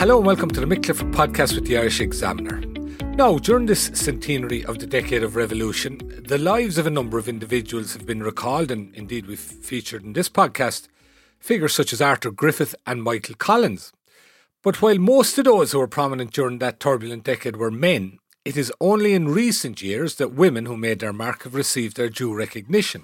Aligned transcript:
Hello 0.00 0.16
and 0.16 0.26
welcome 0.26 0.48
to 0.48 0.60
the 0.60 0.66
Mick 0.66 0.82
Clifford 0.82 1.12
podcast 1.12 1.54
with 1.54 1.66
the 1.66 1.76
Irish 1.76 2.00
Examiner. 2.00 2.60
Now, 3.16 3.36
during 3.36 3.66
this 3.66 3.90
centenary 3.92 4.64
of 4.64 4.78
the 4.78 4.86
decade 4.86 5.22
of 5.22 5.36
revolution, 5.36 6.22
the 6.26 6.38
lives 6.38 6.78
of 6.78 6.86
a 6.86 6.90
number 6.90 7.18
of 7.18 7.28
individuals 7.28 7.92
have 7.92 8.06
been 8.06 8.22
recalled, 8.22 8.70
and 8.70 8.94
indeed 8.94 9.26
we've 9.26 9.38
featured 9.38 10.02
in 10.02 10.14
this 10.14 10.30
podcast 10.30 10.88
figures 11.38 11.74
such 11.74 11.92
as 11.92 12.00
Arthur 12.00 12.30
Griffith 12.30 12.74
and 12.86 13.02
Michael 13.02 13.34
Collins. 13.34 13.92
But 14.62 14.80
while 14.80 14.98
most 14.98 15.36
of 15.36 15.44
those 15.44 15.72
who 15.72 15.78
were 15.80 15.86
prominent 15.86 16.32
during 16.32 16.60
that 16.60 16.80
turbulent 16.80 17.24
decade 17.24 17.56
were 17.56 17.70
men, 17.70 18.20
it 18.42 18.56
is 18.56 18.72
only 18.80 19.12
in 19.12 19.28
recent 19.28 19.82
years 19.82 20.14
that 20.14 20.32
women 20.32 20.64
who 20.64 20.78
made 20.78 21.00
their 21.00 21.12
mark 21.12 21.42
have 21.42 21.54
received 21.54 21.98
their 21.98 22.08
due 22.08 22.34
recognition. 22.34 23.02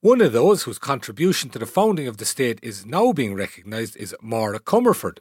One 0.00 0.20
of 0.20 0.32
those 0.32 0.62
whose 0.62 0.78
contribution 0.78 1.50
to 1.50 1.58
the 1.58 1.66
founding 1.66 2.06
of 2.06 2.18
the 2.18 2.24
state 2.24 2.60
is 2.62 2.86
now 2.86 3.12
being 3.12 3.34
recognised 3.34 3.96
is 3.96 4.14
Maura 4.22 4.60
Comerford, 4.60 5.18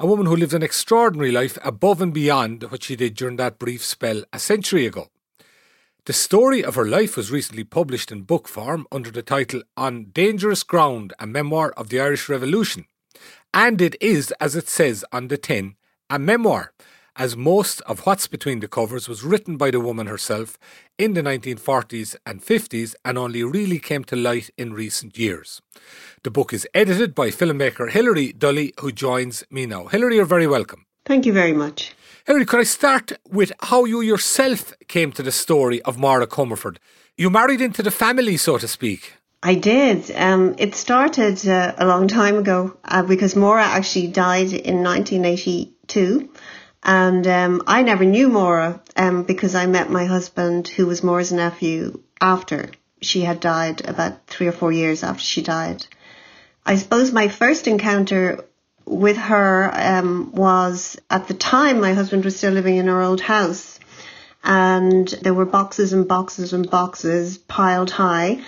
a 0.00 0.06
woman 0.06 0.26
who 0.26 0.34
lived 0.34 0.52
an 0.52 0.64
extraordinary 0.64 1.30
life 1.30 1.56
above 1.62 2.02
and 2.02 2.12
beyond 2.12 2.64
what 2.64 2.82
she 2.82 2.96
did 2.96 3.14
during 3.14 3.36
that 3.36 3.60
brief 3.60 3.84
spell 3.84 4.24
a 4.32 4.40
century 4.40 4.84
ago. 4.84 5.10
The 6.06 6.12
story 6.12 6.64
of 6.64 6.74
her 6.74 6.86
life 6.86 7.16
was 7.16 7.30
recently 7.30 7.62
published 7.62 8.10
in 8.10 8.22
book 8.22 8.48
form 8.48 8.88
under 8.90 9.12
the 9.12 9.22
title 9.22 9.62
On 9.76 10.06
Dangerous 10.06 10.64
Ground, 10.64 11.12
a 11.20 11.26
memoir 11.28 11.70
of 11.76 11.90
the 11.90 12.00
Irish 12.00 12.28
Revolution. 12.28 12.86
And 13.54 13.80
it 13.80 13.94
is, 14.00 14.32
as 14.40 14.56
it 14.56 14.68
says 14.68 15.04
on 15.12 15.28
the 15.28 15.38
tin, 15.38 15.76
a 16.10 16.18
memoir 16.18 16.72
as 17.16 17.36
most 17.36 17.80
of 17.82 18.06
what's 18.06 18.28
between 18.28 18.60
the 18.60 18.68
covers 18.68 19.08
was 19.08 19.24
written 19.24 19.56
by 19.56 19.70
the 19.70 19.80
woman 19.80 20.06
herself 20.06 20.58
in 20.98 21.14
the 21.14 21.22
1940s 21.22 22.16
and 22.26 22.42
50s 22.42 22.94
and 23.04 23.16
only 23.16 23.42
really 23.42 23.78
came 23.78 24.04
to 24.04 24.16
light 24.16 24.50
in 24.56 24.74
recent 24.74 25.18
years. 25.18 25.62
The 26.22 26.30
book 26.30 26.52
is 26.52 26.68
edited 26.74 27.14
by 27.14 27.28
filmmaker 27.30 27.90
Hilary 27.90 28.32
Dully, 28.32 28.74
who 28.80 28.92
joins 28.92 29.44
me 29.50 29.66
now. 29.66 29.86
Hilary, 29.86 30.16
you're 30.16 30.24
very 30.24 30.46
welcome. 30.46 30.84
Thank 31.06 31.24
you 31.24 31.32
very 31.32 31.52
much. 31.52 31.94
Hilary, 32.26 32.44
could 32.44 32.60
I 32.60 32.64
start 32.64 33.12
with 33.28 33.52
how 33.60 33.84
you 33.84 34.00
yourself 34.00 34.74
came 34.88 35.12
to 35.12 35.22
the 35.22 35.32
story 35.32 35.80
of 35.82 35.98
Maura 35.98 36.26
Comerford? 36.26 36.78
You 37.16 37.30
married 37.30 37.60
into 37.60 37.82
the 37.82 37.90
family, 37.90 38.36
so 38.36 38.58
to 38.58 38.68
speak. 38.68 39.14
I 39.42 39.54
did. 39.54 40.10
Um, 40.16 40.56
it 40.58 40.74
started 40.74 41.46
uh, 41.46 41.74
a 41.78 41.86
long 41.86 42.08
time 42.08 42.36
ago 42.36 42.76
uh, 42.84 43.04
because 43.04 43.36
Maura 43.36 43.62
actually 43.62 44.08
died 44.08 44.52
in 44.52 44.82
1982 44.82 46.28
and 46.86 47.26
um, 47.26 47.62
I 47.66 47.82
never 47.82 48.04
knew 48.04 48.28
Maura 48.28 48.80
um, 48.94 49.24
because 49.24 49.56
I 49.56 49.66
met 49.66 49.90
my 49.90 50.04
husband, 50.04 50.68
who 50.68 50.86
was 50.86 51.02
Maura's 51.02 51.32
nephew, 51.32 52.00
after 52.20 52.70
she 53.02 53.22
had 53.22 53.40
died, 53.40 53.86
about 53.88 54.28
three 54.28 54.46
or 54.46 54.52
four 54.52 54.70
years 54.70 55.02
after 55.02 55.24
she 55.24 55.42
died. 55.42 55.84
I 56.64 56.76
suppose 56.76 57.12
my 57.12 57.26
first 57.26 57.66
encounter 57.66 58.44
with 58.84 59.16
her 59.16 59.68
um, 59.74 60.30
was 60.32 60.96
at 61.10 61.26
the 61.26 61.34
time 61.34 61.80
my 61.80 61.92
husband 61.92 62.24
was 62.24 62.36
still 62.36 62.52
living 62.52 62.76
in 62.76 62.88
our 62.88 63.02
old 63.02 63.20
house, 63.20 63.80
and 64.44 65.08
there 65.08 65.34
were 65.34 65.44
boxes 65.44 65.92
and 65.92 66.06
boxes 66.06 66.52
and 66.52 66.70
boxes 66.70 67.36
piled 67.36 67.90
high. 67.90 68.40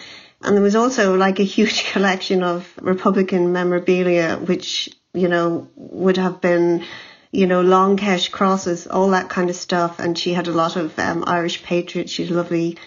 And 0.42 0.54
there 0.54 0.62
was 0.62 0.76
also 0.76 1.16
like 1.16 1.40
a 1.40 1.44
huge 1.56 1.90
collection 1.92 2.44
of 2.44 2.72
Republican 2.80 3.52
memorabilia, 3.52 4.36
which, 4.36 4.90
you 5.12 5.26
know, 5.26 5.68
would 5.74 6.18
have 6.18 6.40
been 6.40 6.84
you 7.30 7.46
know, 7.46 7.60
Long 7.60 7.96
Kesh 7.96 8.30
crosses, 8.30 8.86
all 8.86 9.10
that 9.10 9.28
kind 9.28 9.50
of 9.50 9.56
stuff. 9.56 9.98
And 9.98 10.18
she 10.18 10.32
had 10.32 10.48
a 10.48 10.52
lot 10.52 10.76
of 10.76 10.98
um, 10.98 11.24
Irish 11.26 11.62
patriots. 11.62 12.12
She 12.12 12.24
had 12.24 12.32
a 12.32 12.36
lovely 12.36 12.78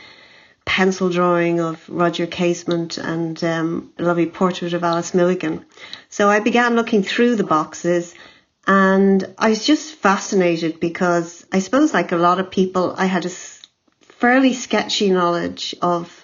pencil 0.65 1.09
drawing 1.09 1.59
of 1.59 1.83
Roger 1.89 2.27
Casement 2.27 2.97
and 2.97 3.43
um, 3.43 3.91
a 3.97 4.03
lovely 4.03 4.25
portrait 4.25 4.73
of 4.73 4.83
Alice 4.83 5.13
Milligan. 5.13 5.65
So 6.09 6.29
I 6.29 6.39
began 6.39 6.75
looking 6.75 7.03
through 7.03 7.35
the 7.35 7.43
boxes 7.43 8.13
and 8.67 9.33
I 9.37 9.49
was 9.49 9.65
just 9.65 9.95
fascinated 9.95 10.79
because 10.79 11.45
I 11.51 11.59
suppose 11.59 11.93
like 11.93 12.11
a 12.11 12.17
lot 12.17 12.39
of 12.39 12.51
people, 12.51 12.93
I 12.95 13.05
had 13.05 13.25
a 13.25 13.29
fairly 14.01 14.53
sketchy 14.53 15.09
knowledge 15.09 15.75
of 15.81 16.23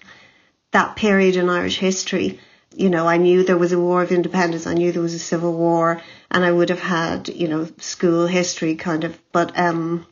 that 0.71 0.95
period 0.95 1.35
in 1.35 1.49
Irish 1.49 1.79
history. 1.79 2.39
You 2.75 2.89
know, 2.89 3.07
I 3.07 3.17
knew 3.17 3.43
there 3.43 3.57
was 3.57 3.73
a 3.73 3.79
war 3.79 4.03
of 4.03 4.11
independence. 4.11 4.67
I 4.67 4.75
knew 4.75 4.91
there 4.91 5.01
was 5.01 5.15
a 5.15 5.19
civil 5.19 5.53
war 5.53 6.01
and 6.31 6.43
I 6.43 6.51
would 6.51 6.69
have 6.69 6.79
had, 6.79 7.29
you 7.29 7.47
know, 7.47 7.67
school 7.79 8.27
history 8.27 8.75
kind 8.75 9.03
of, 9.03 9.19
but, 9.31 9.57
um, 9.57 10.05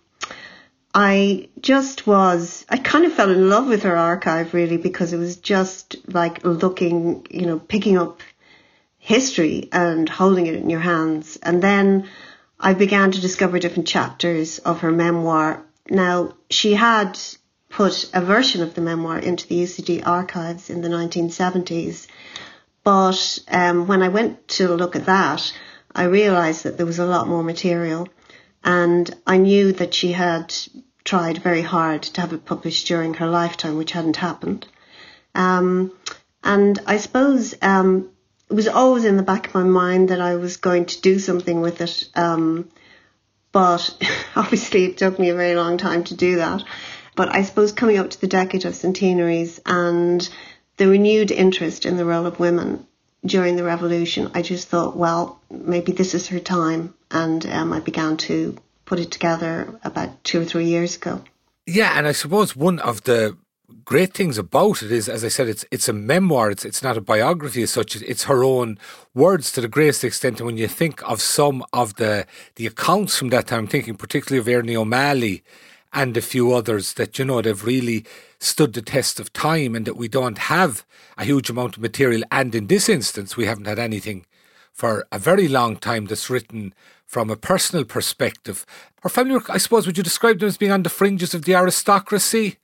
I 0.93 1.49
just 1.59 2.07
was, 2.07 2.65
I 2.69 2.77
kind 2.77 3.03
of 3.03 3.11
fell 3.13 3.29
in 3.29 3.49
love 3.49 3.67
with 3.67 3.83
her 3.83 3.97
archive 3.97 4.53
really 4.53 4.77
because 4.77 5.11
it 5.11 5.17
was 5.17 5.35
just 5.35 5.97
like 6.07 6.45
looking, 6.45 7.27
you 7.29 7.45
know, 7.45 7.59
picking 7.59 7.97
up 7.97 8.21
history 8.97 9.67
and 9.73 10.07
holding 10.07 10.47
it 10.47 10.55
in 10.55 10.69
your 10.69 10.79
hands. 10.79 11.37
And 11.43 11.61
then 11.61 12.07
I 12.59 12.73
began 12.73 13.11
to 13.11 13.19
discover 13.19 13.59
different 13.59 13.89
chapters 13.89 14.59
of 14.59 14.79
her 14.79 14.91
memoir. 14.91 15.63
Now, 15.89 16.33
she 16.49 16.73
had 16.73 17.19
put 17.69 18.09
a 18.13 18.21
version 18.21 18.63
of 18.63 18.73
the 18.73 18.81
memoir 18.81 19.19
into 19.19 19.47
the 19.47 19.63
UCD 19.63 20.07
archives 20.07 20.69
in 20.69 20.81
the 20.81 20.87
1970s. 20.87 22.07
But 22.85 23.39
um, 23.49 23.87
when 23.87 24.01
I 24.01 24.07
went 24.07 24.47
to 24.59 24.69
look 24.69 24.95
at 24.95 25.07
that, 25.07 25.51
I 25.95 26.03
realized 26.03 26.63
that 26.63 26.78
there 26.78 26.85
was 26.85 27.00
a 27.00 27.06
lot 27.06 27.28
more 27.28 27.41
material 27.44 28.09
and 28.63 29.16
I 29.25 29.38
knew 29.38 29.72
that 29.73 29.94
she 29.94 30.11
had 30.11 30.53
tried 31.06 31.38
very 31.41 31.61
hard 31.61 32.03
to 32.03 32.22
have 32.22 32.33
it 32.33 32.45
published 32.45 32.88
during 32.88 33.13
her 33.13 33.28
lifetime, 33.28 33.78
which 33.78 33.94
hadn't 33.94 34.17
happened. 34.17 34.67
Um, 35.35 35.94
and 36.44 36.79
I 36.85 36.97
suppose 36.97 37.56
um, 37.61 38.09
it 38.50 38.53
was 38.53 38.67
always 38.67 39.06
in 39.06 39.17
the 39.17 39.23
back 39.23 39.47
of 39.47 39.53
my 39.53 39.63
mind 39.63 40.09
that 40.09 40.19
I 40.19 40.35
was 40.35 40.57
going 40.57 40.85
to 40.85 41.01
do 41.01 41.17
something 41.19 41.61
with 41.61 41.79
it. 41.79 42.06
Um, 42.16 42.69
but 43.51 43.95
obviously, 44.35 44.85
it 44.85 44.97
took 44.97 45.17
me 45.17 45.29
a 45.29 45.35
very 45.35 45.56
long 45.56 45.77
time 45.77 46.03
to 46.06 46.16
do 46.16 46.38
that. 46.38 46.63
But 47.16 47.33
I 47.33 47.44
suppose 47.44 47.72
coming 47.72 47.97
up 47.97 48.09
to 48.09 48.19
the 48.19 48.27
decade 48.27 48.66
of 48.66 48.75
centenaries 48.75 49.62
and 49.66 50.27
the 50.77 50.88
renewed 50.88 51.31
interest 51.31 51.85
in 51.85 51.95
the 51.95 52.06
role 52.06 52.25
of 52.25 52.39
women 52.39 52.85
during 53.25 53.56
the 53.56 53.63
revolution, 53.63 54.31
I 54.34 54.41
just 54.41 54.68
thought, 54.68 54.96
well, 54.96 55.40
maybe 55.50 55.91
this 55.91 56.13
is 56.13 56.28
her 56.28 56.40
time. 56.40 56.94
And 57.12 57.46
um, 57.47 57.74
I 57.74 57.80
began 57.80 58.18
to 58.18 58.58
put 58.86 59.00
it 59.00 59.12
together 59.12 59.80
about 59.84 60.24
two 60.24 60.41
or 60.41 60.46
three 60.46 60.66
years 60.66 60.96
ago. 60.96 61.22
Yeah, 61.66 61.97
and 61.97 62.08
I 62.08 62.12
suppose 62.12 62.56
one 62.56 62.80
of 62.80 63.03
the 63.03 63.36
great 63.84 64.13
things 64.13 64.38
about 64.38 64.84
it 64.84 64.91
is, 64.91 65.09
as 65.09 65.24
I 65.24 65.30
said, 65.30 65.47
it's 65.47 65.66
it's 65.72 65.90
a 65.90 65.94
memoir. 65.94 66.52
It's 66.52 66.66
it's 66.66 66.84
not 66.84 66.97
a 66.97 67.02
biography 67.02 67.63
as 67.63 67.72
such. 67.72 67.96
It's 67.96 68.25
her 68.25 68.44
own 68.44 68.78
words 69.13 69.52
to 69.53 69.62
the 69.62 69.68
greatest 69.68 70.03
extent. 70.03 70.40
And 70.40 70.46
when 70.46 70.57
you 70.57 70.68
think 70.68 71.02
of 71.09 71.22
some 71.22 71.63
of 71.74 71.96
the 71.96 72.28
the 72.56 72.68
accounts 72.68 73.18
from 73.18 73.30
that 73.30 73.47
time, 73.47 73.59
I'm 73.59 73.68
thinking 73.68 73.96
particularly 73.96 74.40
of 74.40 74.47
Ernie 74.47 74.75
O'Malley 74.75 75.44
and 75.95 76.17
a 76.17 76.22
few 76.22 76.51
others 76.51 76.94
that 76.94 77.17
you 77.17 77.25
know 77.25 77.41
they've 77.41 77.63
really 77.63 78.06
stood 78.38 78.73
the 78.73 78.81
test 78.81 79.19
of 79.19 79.31
time 79.33 79.73
and 79.73 79.85
that 79.88 79.95
we 79.95 80.09
don't 80.09 80.38
have 80.38 80.85
a 81.17 81.23
huge 81.23 81.50
amount 81.50 81.77
of 81.77 81.81
material. 81.81 82.21
And 82.30 82.53
in 82.53 82.68
this 82.68 82.89
instance, 82.89 83.38
we 83.38 83.45
haven't 83.45 83.65
had 83.65 83.80
anything 83.80 84.25
for 84.74 85.07
a 85.12 85.18
very 85.18 85.47
long 85.47 85.77
time 85.77 86.06
that's 86.06 86.30
written 86.30 86.74
from 87.06 87.30
a 87.30 87.38
personal 87.38 87.86
perspective. 87.86 88.65
Her 89.01 89.09
family, 89.09 89.39
I 89.47 89.57
suppose, 89.57 89.88
would 89.88 89.97
you 89.97 90.03
describe 90.03 90.39
them 90.39 90.50
as 90.50 90.57
being 90.57 90.74
on 90.74 90.83
the 90.83 90.89
fringes 90.89 91.33
of 91.33 91.45
the 91.45 91.56
aristocracy 91.56 92.57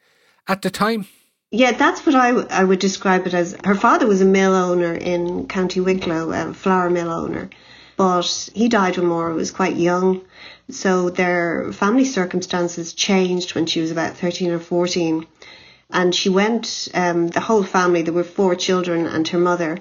at 0.48 0.62
the 0.62 0.70
time? 0.70 1.08
Yeah, 1.52 1.72
that's 1.72 2.06
what 2.06 2.16
I, 2.16 2.30
w- 2.30 2.48
I 2.50 2.66
would 2.66 2.80
describe 2.80 3.28
it 3.28 3.34
as. 3.34 3.58
Her 3.64 3.76
father 3.76 4.08
was 4.08 4.22
a 4.22 4.26
mill 4.26 4.54
owner 4.54 4.94
in 4.94 5.48
County 5.48 5.80
Wicklow, 5.80 6.32
a 6.32 6.54
flour 6.54 6.90
mill 6.90 7.12
owner, 7.12 7.50
but 8.02 8.50
he 8.56 8.68
died 8.68 8.98
when 8.98 9.06
Maura 9.06 9.36
was 9.36 9.52
quite 9.52 9.76
young. 9.76 10.22
So 10.72 11.12
their 11.12 11.72
family 11.72 12.06
circumstances 12.06 12.94
changed 12.94 13.54
when 13.54 13.68
she 13.68 13.80
was 13.80 13.92
about 13.92 14.18
13 14.18 14.50
or 14.50 14.58
14 14.58 15.28
and 15.92 16.16
she 16.16 16.30
went, 16.30 16.88
um, 16.96 17.28
the 17.28 17.40
whole 17.42 17.62
family, 17.62 18.02
there 18.02 18.14
were 18.14 18.24
four 18.24 18.56
children 18.56 19.06
and 19.06 19.28
her 19.28 19.38
mother, 19.38 19.78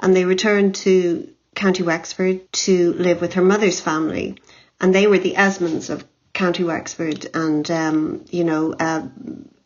and 0.00 0.16
they 0.16 0.24
returned 0.24 0.76
to 0.76 1.28
County 1.54 1.82
Wexford 1.82 2.50
to 2.64 2.94
live 2.94 3.20
with 3.20 3.34
her 3.34 3.42
mother's 3.42 3.82
family. 3.82 4.36
And 4.80 4.94
they 4.94 5.06
were 5.06 5.18
the 5.18 5.36
Esmonds 5.36 5.90
of 5.90 6.06
County 6.32 6.64
Wexford. 6.64 7.26
And, 7.34 7.70
um, 7.70 8.24
you 8.30 8.44
know, 8.44 8.72
uh, 8.80 9.08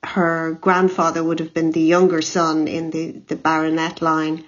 her 0.03 0.59
grandfather 0.61 1.23
would 1.23 1.39
have 1.39 1.55
been 1.55 1.71
the 1.71 1.81
younger 1.81 2.23
son 2.23 2.67
in 2.67 2.91
the, 2.91 3.13
the 3.29 3.37
baronet 3.37 4.03
line, 4.03 4.45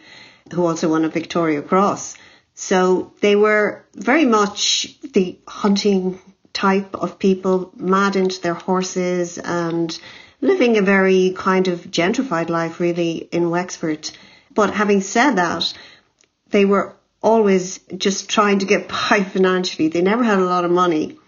who 0.52 0.66
also 0.66 0.88
won 0.88 1.04
a 1.04 1.08
Victoria 1.08 1.62
Cross. 1.62 2.16
So 2.54 3.12
they 3.20 3.34
were 3.34 3.84
very 3.94 4.24
much 4.24 4.96
the 5.02 5.38
hunting 5.46 6.20
type 6.52 6.94
of 6.94 7.18
people, 7.18 7.72
mad 7.76 8.14
into 8.14 8.40
their 8.40 8.54
horses 8.54 9.38
and 9.38 9.98
living 10.40 10.76
a 10.76 10.82
very 10.82 11.34
kind 11.36 11.66
of 11.68 11.80
gentrified 11.80 12.48
life 12.48 12.78
really 12.78 13.28
in 13.32 13.50
Wexford. 13.50 14.10
But 14.54 14.72
having 14.72 15.00
said 15.00 15.32
that, 15.32 15.74
they 16.50 16.64
were 16.64 16.94
always 17.20 17.80
just 17.96 18.28
trying 18.28 18.60
to 18.60 18.66
get 18.66 18.88
by 19.10 19.24
financially. 19.24 19.88
They 19.88 20.02
never 20.02 20.22
had 20.22 20.38
a 20.38 20.44
lot 20.44 20.64
of 20.64 20.70
money. 20.70 21.18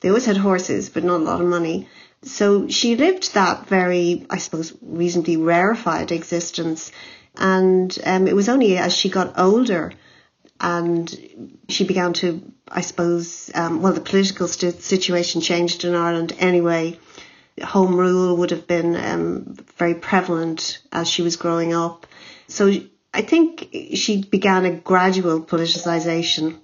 They 0.00 0.08
always 0.10 0.26
had 0.26 0.36
horses, 0.36 0.88
but 0.88 1.02
not 1.02 1.20
a 1.20 1.24
lot 1.24 1.40
of 1.40 1.48
money. 1.48 1.88
So 2.22 2.68
she 2.68 2.96
lived 2.96 3.34
that 3.34 3.66
very, 3.66 4.26
I 4.30 4.38
suppose, 4.38 4.72
reasonably 4.82 5.36
rarefied 5.36 6.12
existence. 6.12 6.92
And 7.36 7.96
um, 8.04 8.28
it 8.28 8.36
was 8.36 8.48
only 8.48 8.78
as 8.78 8.94
she 8.94 9.08
got 9.08 9.38
older 9.38 9.92
and 10.60 11.58
she 11.68 11.84
began 11.84 12.12
to, 12.14 12.42
I 12.68 12.80
suppose, 12.80 13.50
um, 13.54 13.82
well, 13.82 13.92
the 13.92 14.00
political 14.00 14.48
st- 14.48 14.82
situation 14.82 15.40
changed 15.40 15.84
in 15.84 15.94
Ireland 15.94 16.34
anyway. 16.38 16.98
Home 17.62 17.96
rule 17.96 18.36
would 18.36 18.50
have 18.50 18.66
been 18.66 18.96
um, 18.96 19.56
very 19.76 19.94
prevalent 19.94 20.78
as 20.92 21.08
she 21.08 21.22
was 21.22 21.36
growing 21.36 21.74
up. 21.74 22.06
So 22.48 22.72
I 23.12 23.22
think 23.22 23.68
she 23.94 24.22
began 24.22 24.64
a 24.66 24.72
gradual 24.76 25.40
politicisation. 25.42 26.58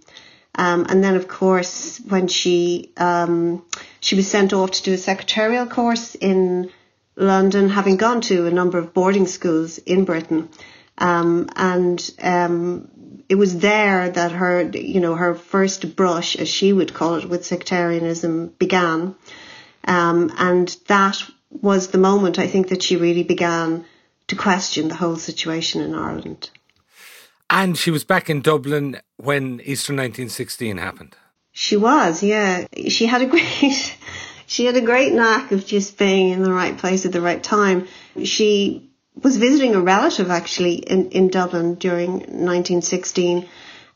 Um, 0.55 0.85
and 0.89 1.03
then, 1.03 1.17
of 1.17 1.29
course, 1.29 1.99
when 2.07 2.29
she 2.29 2.93
um, 2.99 3.65
she 4.01 4.17
was 4.17 4.31
sent 4.31 4.53
off 4.53 4.73
to 4.73 4.83
do 4.83 4.93
a 4.93 4.99
secretarial 4.99 5.67
course 5.67 6.15
in 6.15 6.71
London, 7.17 7.71
having 7.71 7.97
gone 7.97 8.21
to 8.23 8.47
a 8.47 8.51
number 8.51 8.79
of 8.79 8.93
boarding 8.93 9.27
schools 9.27 9.79
in 9.79 10.05
Britain, 10.05 10.51
um, 10.99 11.49
and 11.57 12.11
um, 12.23 12.91
it 13.33 13.39
was 13.39 13.61
there 13.61 14.11
that 14.11 14.31
her, 14.31 14.61
you 14.61 15.01
know, 15.01 15.15
her 15.15 15.35
first 15.35 15.97
brush, 15.97 16.37
as 16.37 16.49
she 16.49 16.71
would 16.71 16.93
call 16.93 17.15
it, 17.15 17.25
with 17.25 17.47
sectarianism 17.47 18.49
began, 18.59 19.15
um, 19.85 20.31
and 20.37 20.77
that 20.89 21.17
was 21.49 21.89
the 21.89 21.97
moment 21.97 22.39
I 22.39 22.47
think 22.47 22.69
that 22.69 22.83
she 22.83 22.99
really 22.99 23.23
began 23.23 23.87
to 24.27 24.37
question 24.37 24.89
the 24.89 24.97
whole 24.97 25.17
situation 25.17 25.81
in 25.81 25.95
Ireland. 25.95 26.51
And 27.49 27.79
she 27.79 27.91
was 27.91 28.05
back 28.05 28.29
in 28.29 28.43
Dublin 28.43 29.01
when 29.17 29.63
Easter 29.65 29.95
1916 29.95 30.77
happened. 30.77 31.17
She 31.53 31.79
was, 31.79 32.23
yeah. 32.23 32.67
She 32.89 33.07
had 33.07 33.23
a 33.23 33.27
great, 33.35 33.97
she 34.47 34.67
had 34.67 34.77
a 34.77 34.83
great 34.83 35.15
knack 35.15 35.53
of 35.53 35.65
just 35.65 35.97
being 35.97 36.29
in 36.29 36.43
the 36.43 36.53
right 36.53 36.77
place 36.77 37.07
at 37.07 37.13
the 37.13 37.23
right 37.23 37.43
time. 37.43 37.89
She 38.25 38.92
was 39.21 39.37
visiting 39.37 39.75
a 39.75 39.81
relative 39.81 40.31
actually 40.31 40.75
in, 40.75 41.11
in 41.11 41.29
Dublin 41.29 41.75
during 41.75 42.13
1916. 42.13 43.49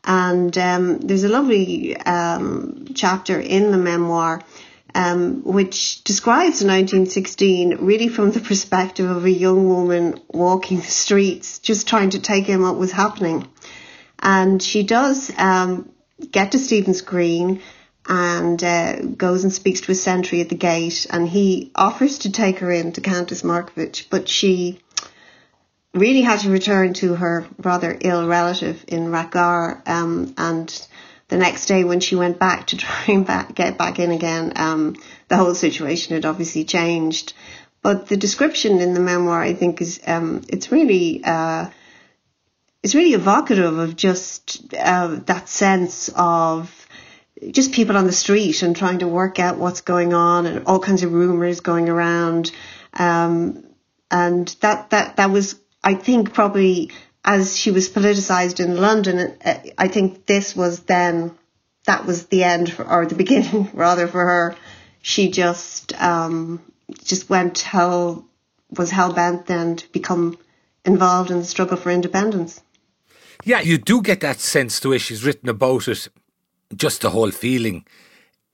And 0.05 0.57
um, 0.57 0.99
there's 0.99 1.25
a 1.25 1.29
lovely 1.29 1.97
um, 1.97 2.87
chapter 2.95 3.41
in 3.41 3.73
the 3.73 3.79
memoir 3.79 4.43
um, 4.97 5.43
which 5.45 6.03
describes 6.05 6.65
1916 6.65 7.85
really 7.85 8.09
from 8.09 8.31
the 8.31 8.41
perspective 8.41 9.11
of 9.11 9.27
a 9.27 9.31
young 9.31 9.69
woman 9.69 10.19
walking 10.29 10.79
the 10.79 10.85
streets, 10.85 11.59
just 11.59 11.87
trying 11.87 12.11
to 12.11 12.19
take 12.19 12.49
in 12.49 12.63
what 12.63 12.79
was 12.79 12.93
happening. 12.93 13.47
And 14.19 14.63
she 14.63 14.85
does 14.85 15.31
um, 15.37 15.91
get 16.31 16.53
to 16.53 16.59
Stephen's 16.59 17.03
Green 17.03 17.61
and 18.09 18.63
uh, 18.65 19.03
goes 19.03 19.45
and 19.45 19.53
speaks 19.53 19.83
to 19.83 19.93
a 19.93 19.95
sentry 19.95 20.41
at 20.41 20.49
the 20.49 20.55
gate, 20.55 21.07
and 21.11 21.29
he 21.29 21.73
offers 21.75 22.21
to 22.21 22.33
take 22.33 22.61
her 22.61 22.71
in 22.71 22.93
to 22.93 23.03
Countess 23.03 23.43
Markievicz, 23.43 24.07
but 24.09 24.29
she 24.29 24.81
really 25.97 26.23
had 26.23 26.41
to 26.41 26.51
return 26.51 26.95
to 26.95 27.15
her 27.15 27.47
rather 27.59 27.97
ill 28.01 28.27
relative 28.27 28.85
in 28.89 29.11
Rathgar, 29.11 29.83
um, 29.89 30.35
and 30.37 30.89
the 31.29 31.37
next 31.37 31.67
day 31.67 31.85
when 31.85 32.01
she 32.01 32.17
went 32.17 32.39
back 32.39 32.69
to 32.69 32.77
try 32.85 33.05
and 33.09 33.27
back, 33.27 33.55
get 33.55 33.79
back 33.79 33.99
in 33.99 34.11
again, 34.11 34.53
um, 34.57 34.97
the 35.29 35.37
whole 35.37 35.55
situation 35.55 36.15
had 36.15 36.25
obviously 36.25 36.65
changed. 36.65 37.33
But 37.83 38.09
the 38.09 38.17
description 38.17 38.81
in 38.81 38.95
the 38.95 39.01
memoir, 39.01 39.41
I 39.41 39.55
think, 39.55 39.81
is 39.81 40.01
um, 40.07 40.43
it's 40.49 40.73
really 40.73 41.23
uh, 41.25 41.71
it's 42.83 42.95
really 42.95 43.15
evocative 43.15 43.79
of 43.79 43.97
just 43.97 44.75
uh, 44.75 45.19
that 45.27 45.49
sense 45.49 46.09
of 46.15 46.87
just 47.51 47.73
people 47.73 47.97
on 47.97 48.07
the 48.07 48.13
street 48.13 48.63
and 48.63 48.77
trying 48.77 49.01
to 49.01 49.09
work 49.09 49.39
out 49.39 49.59
what's 49.59 49.81
going 49.81 50.15
on 50.15 50.47
and 50.47 50.67
all 50.67 50.79
kinds 50.79 51.03
of 51.03 51.13
rumors 51.13 51.61
going 51.61 51.89
around. 51.89 52.51
Um, 52.95 53.65
and 54.11 54.49
that, 54.61 54.91
that, 54.91 55.17
that 55.17 55.31
was, 55.31 55.57
I 55.87 55.95
think, 55.95 56.35
probably 56.35 56.91
as 57.25 57.57
she 57.57 57.71
was 57.71 57.89
politicized 57.89 58.59
in 58.59 58.77
London, 58.77 59.37
uh, 59.45 59.59
I 59.79 59.87
think 59.87 60.27
this 60.27 60.57
was 60.57 60.81
then, 60.81 61.31
that 61.85 62.05
was 62.05 62.27
the 62.27 62.43
end 62.43 62.73
for, 62.73 62.85
or 62.85 63.07
the 63.07 63.15
beginning 63.25 63.71
rather 63.73 64.09
for 64.09 64.21
her. 64.21 64.57
She 65.01 65.31
just, 65.31 65.95
um, 66.03 66.61
just 67.05 67.31
went 67.31 67.61
hell, 67.61 68.27
was 68.77 68.91
hell 68.91 69.13
bent 69.13 69.47
then 69.47 69.77
to 69.77 69.93
become 69.93 70.37
involved 70.85 71.31
in 71.31 71.39
the 71.39 71.45
struggle 71.45 71.77
for 71.77 71.91
independence. 71.91 72.61
Yeah, 73.45 73.61
you 73.61 73.79
do 73.79 74.03
get 74.03 74.21
that 74.23 74.41
sense 74.41 74.81
the 74.81 74.89
way 74.89 74.99
she's 74.99 75.25
written 75.25 75.49
about 75.49 75.87
it, 75.87 76.09
just 76.75 77.03
the 77.03 77.11
whole 77.11 77.31
feeling 77.31 77.87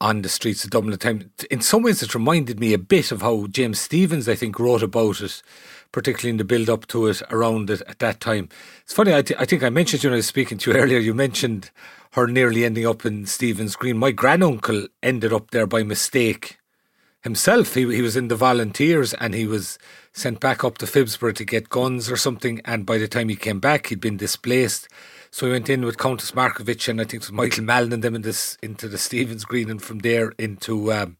on 0.02 0.20
the 0.20 0.28
streets 0.28 0.64
of 0.64 0.70
Dublin 0.70 0.92
at 0.92 1.00
the 1.00 1.04
time. 1.04 1.30
In 1.50 1.62
some 1.62 1.82
ways, 1.82 2.02
it 2.02 2.14
reminded 2.14 2.60
me 2.60 2.74
a 2.74 2.78
bit 2.78 3.10
of 3.10 3.22
how 3.22 3.46
James 3.46 3.80
Stephens, 3.80 4.28
I 4.28 4.34
think, 4.34 4.58
wrote 4.58 4.82
about 4.82 5.22
it 5.22 5.42
particularly 5.92 6.30
in 6.30 6.36
the 6.38 6.44
build 6.44 6.68
up 6.68 6.86
to 6.88 7.06
it 7.06 7.22
around 7.30 7.70
it 7.70 7.82
at 7.86 7.98
that 8.00 8.20
time. 8.20 8.48
It's 8.82 8.94
funny, 8.94 9.14
I, 9.14 9.22
th- 9.22 9.38
I 9.38 9.44
think 9.44 9.62
I 9.62 9.70
mentioned 9.70 10.02
you 10.02 10.10
when 10.10 10.14
I 10.14 10.16
was 10.16 10.26
speaking 10.26 10.58
to 10.58 10.70
you 10.70 10.76
earlier, 10.82 10.98
you 10.98 11.14
mentioned 11.14 11.70
her 12.12 12.26
nearly 12.26 12.64
ending 12.64 12.86
up 12.86 13.06
in 13.06 13.26
Stephen's 13.26 13.76
Green. 13.76 13.98
My 13.98 14.10
granduncle 14.10 14.86
ended 15.02 15.32
up 15.32 15.50
there 15.50 15.66
by 15.66 15.82
mistake 15.82 16.58
himself. 17.22 17.74
He, 17.74 17.82
he 17.94 18.02
was 18.02 18.16
in 18.16 18.28
the 18.28 18.36
volunteers 18.36 19.14
and 19.14 19.34
he 19.34 19.46
was 19.46 19.78
sent 20.12 20.40
back 20.40 20.64
up 20.64 20.78
to 20.78 20.86
Phibsborough 20.86 21.34
to 21.36 21.44
get 21.44 21.70
guns 21.70 22.10
or 22.10 22.16
something. 22.16 22.60
And 22.64 22.84
by 22.84 22.98
the 22.98 23.08
time 23.08 23.28
he 23.28 23.36
came 23.36 23.60
back, 23.60 23.86
he'd 23.86 24.00
been 24.00 24.16
displaced. 24.16 24.88
So 25.30 25.46
he 25.46 25.52
went 25.52 25.70
in 25.70 25.86
with 25.86 25.96
Countess 25.96 26.32
Markievicz 26.32 26.88
and 26.88 27.00
I 27.00 27.04
think 27.04 27.22
it 27.22 27.30
was 27.30 27.32
Michael 27.32 27.64
Mallin 27.64 27.94
and 27.94 28.04
them 28.04 28.14
in 28.14 28.22
this, 28.22 28.58
into 28.62 28.88
the 28.88 28.98
Stephen's 28.98 29.44
Green 29.44 29.70
and 29.70 29.80
from 29.80 30.00
there 30.00 30.32
into 30.38 30.92
um, 30.92 31.16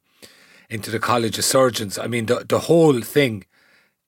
into 0.69 0.90
the 0.90 0.98
College 0.98 1.38
of 1.38 1.44
Surgeons. 1.44 1.98
I 1.98 2.06
mean, 2.06 2.26
the, 2.26 2.44
the 2.48 2.60
whole 2.60 3.00
thing 3.02 3.44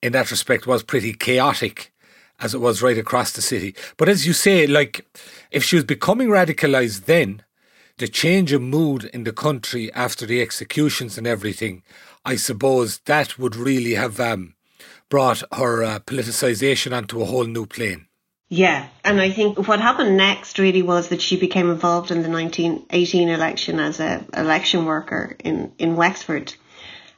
in 0.05 0.13
that 0.13 0.31
respect 0.31 0.67
was 0.67 0.83
pretty 0.83 1.15
chaotic 1.15 1.91
as 2.39 2.53
it 2.53 2.61
was 2.61 2.83
right 2.83 2.99
across 2.99 3.33
the 3.33 3.41
city. 3.41 3.75
But 3.97 4.11
as 4.11 4.27
you 4.27 4.35
say, 4.35 4.67
like 4.67 5.07
if 5.51 5.65
she 5.65 5.77
was 5.77 5.85
becoming 5.85 6.29
radicalized 6.29 7.07
then, 7.07 7.43
the 7.97 8.07
change 8.07 8.53
of 8.53 8.61
mood 8.61 9.05
in 9.15 9.25
the 9.25 9.33
country 9.33 9.91
after 9.95 10.27
the 10.27 10.43
executions 10.43 11.17
and 11.17 11.27
everything, 11.27 11.83
I 12.23 12.37
suppose 12.37 12.99
that 13.07 13.39
would 13.39 13.57
really 13.57 13.95
have 13.95 14.21
um, 14.21 14.55
brought 15.09 15.43
her 15.53 15.83
uh, 15.83 16.01
politicization 16.01 16.95
onto 16.95 17.23
a 17.23 17.25
whole 17.25 17.45
new 17.47 17.65
plane. 17.65 18.07
Yeah, 18.51 18.87
and 19.05 19.23
I 19.23 19.31
think 19.31 19.67
what 19.67 19.81
happened 19.81 20.19
next 20.19 20.59
really 20.59 20.83
was 20.83 21.09
that 21.09 21.23
she 21.23 21.39
became 21.39 21.71
involved 21.71 22.11
in 22.11 22.23
the 22.23 22.29
1918 22.29 23.31
election 23.31 23.81
as 23.81 24.01
a 24.01 24.23
election 24.37 24.85
worker 24.85 25.35
in, 25.43 25.73
in 25.79 25.97
Wexford. 25.97 26.53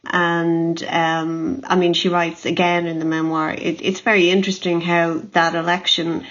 And 0.04 0.82
um, 0.84 1.64
I 1.66 1.76
mean, 1.76 1.92
she 1.94 2.08
writes 2.08 2.46
again 2.46 2.86
in 2.86 2.98
the 2.98 3.04
memoir. 3.04 3.50
It, 3.50 3.82
it's 3.82 4.00
very 4.00 4.30
interesting 4.30 4.80
how 4.80 5.18
that 5.32 5.54
election 5.54 6.24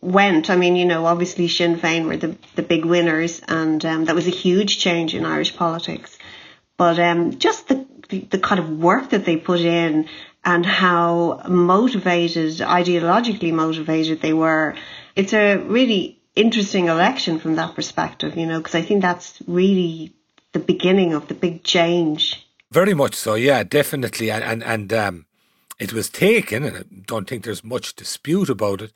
went. 0.00 0.50
I 0.50 0.56
mean, 0.56 0.76
you 0.76 0.84
know, 0.84 1.06
obviously 1.06 1.48
Sinn 1.48 1.76
Féin 1.76 2.06
were 2.06 2.16
the, 2.16 2.36
the 2.56 2.62
big 2.62 2.84
winners, 2.84 3.40
and 3.46 3.84
um, 3.84 4.04
that 4.06 4.14
was 4.14 4.26
a 4.26 4.30
huge 4.30 4.78
change 4.78 5.14
in 5.14 5.24
Irish 5.24 5.56
politics. 5.56 6.18
But 6.76 6.98
um, 6.98 7.38
just 7.38 7.68
the, 7.68 7.86
the, 8.08 8.20
the 8.20 8.38
kind 8.38 8.60
of 8.60 8.68
work 8.70 9.10
that 9.10 9.24
they 9.24 9.36
put 9.36 9.60
in 9.60 10.08
and 10.44 10.66
how 10.66 11.42
motivated, 11.48 12.54
ideologically 12.54 13.52
motivated 13.52 14.20
they 14.20 14.32
were, 14.32 14.74
it's 15.14 15.32
a 15.32 15.56
really 15.56 16.20
interesting 16.34 16.88
election 16.88 17.38
from 17.38 17.56
that 17.56 17.76
perspective, 17.76 18.36
you 18.36 18.46
know, 18.46 18.58
because 18.58 18.74
I 18.74 18.82
think 18.82 19.02
that's 19.02 19.40
really 19.46 20.14
the 20.52 20.58
beginning 20.58 21.14
of 21.14 21.28
the 21.28 21.34
big 21.34 21.62
change 21.62 22.46
very 22.72 22.94
much 22.94 23.14
so, 23.14 23.34
yeah, 23.34 23.62
definitely. 23.62 24.30
And 24.30 24.42
and, 24.42 24.62
and 24.62 24.92
um, 24.92 25.26
it 25.78 25.92
was 25.92 26.08
taken, 26.08 26.64
and 26.64 26.76
I 26.76 26.82
don't 27.06 27.28
think 27.28 27.44
there's 27.44 27.64
much 27.64 27.94
dispute 27.94 28.48
about 28.48 28.82
it, 28.82 28.92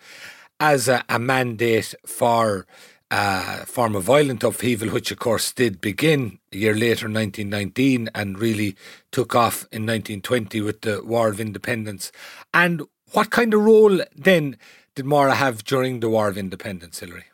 as 0.60 0.88
a, 0.88 1.04
a 1.08 1.18
mandate 1.18 1.94
for 2.06 2.66
uh, 3.10 3.58
form 3.64 3.94
of 3.94 4.04
violent 4.04 4.42
upheaval, 4.42 4.88
which 4.88 5.10
of 5.10 5.18
course 5.18 5.52
did 5.52 5.80
begin 5.80 6.38
a 6.52 6.56
year 6.56 6.74
later, 6.74 7.06
1919, 7.06 8.10
and 8.14 8.38
really 8.38 8.76
took 9.12 9.34
off 9.34 9.62
in 9.70 9.82
1920 9.82 10.60
with 10.60 10.80
the 10.80 11.02
War 11.04 11.28
of 11.28 11.40
Independence. 11.40 12.10
And 12.52 12.82
what 13.12 13.30
kind 13.30 13.54
of 13.54 13.60
role 13.60 14.00
then 14.14 14.56
did 14.94 15.04
Mara 15.04 15.34
have 15.34 15.64
during 15.64 16.00
the 16.00 16.08
War 16.08 16.28
of 16.28 16.38
Independence, 16.38 16.98
Hilary? 16.98 17.26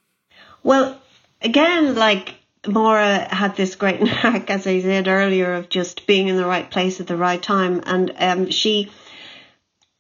Well, 0.63 1.01
again, 1.41 1.95
like 1.95 2.35
Maura 2.67 3.19
had 3.35 3.57
this 3.57 3.75
great 3.75 4.01
knack, 4.03 4.51
as 4.51 4.67
I 4.67 4.81
said 4.81 5.09
earlier, 5.09 5.55
of 5.55 5.69
just 5.69 6.07
being 6.07 6.29
in 6.29 6.37
the 6.37 6.47
right 6.47 6.71
place 6.71 7.01
at 7.01 7.07
the 7.07 7.17
right 7.17 7.43
time. 7.43 7.83
And 7.85 8.13
um, 8.19 8.51
she 8.51 8.91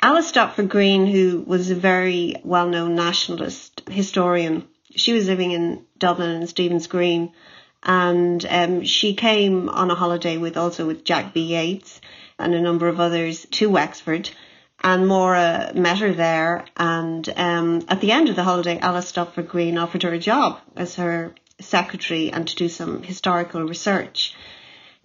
Alice 0.05 0.27
Stopford 0.27 0.69
Green, 0.69 1.07
who 1.07 1.45
was 1.47 1.71
a 1.71 1.77
very 1.77 2.35
well 2.43 2.69
known 2.69 2.97
nationalist 2.97 3.83
historian, 3.89 4.67
she 4.97 5.13
was 5.13 5.29
living 5.29 5.53
in 5.53 5.85
Dublin 5.97 6.31
and 6.31 6.49
Stephen's 6.49 6.89
Green, 6.89 7.33
and 7.85 8.45
um, 8.49 8.85
she 8.85 9.15
came 9.15 9.69
on 9.69 9.91
a 9.91 9.95
holiday 9.95 10.39
with 10.39 10.57
also 10.57 10.87
with 10.87 11.05
Jack 11.05 11.33
B. 11.33 11.55
Yeats 11.55 12.01
and 12.39 12.53
a 12.53 12.61
number 12.61 12.89
of 12.89 12.99
others 12.99 13.47
to 13.53 13.71
Wexford. 13.71 14.31
And 14.83 15.07
Maura 15.07 15.71
met 15.77 16.01
her 16.01 16.13
there, 16.13 16.65
and 16.77 17.29
um, 17.37 17.83
at 17.87 18.01
the 18.01 18.11
end 18.11 18.29
of 18.29 18.35
the 18.35 18.43
holiday, 18.43 18.81
Alice 18.81 19.07
Stopford 19.07 19.49
Green 19.49 19.79
offered 19.79 20.03
her 20.03 20.13
a 20.13 20.19
job 20.19 20.59
as 20.75 20.97
her 20.97 21.33
secretary 21.61 22.33
and 22.33 22.47
to 22.49 22.57
do 22.57 22.69
some 22.69 23.03
historical 23.03 23.63
research. 23.63 24.35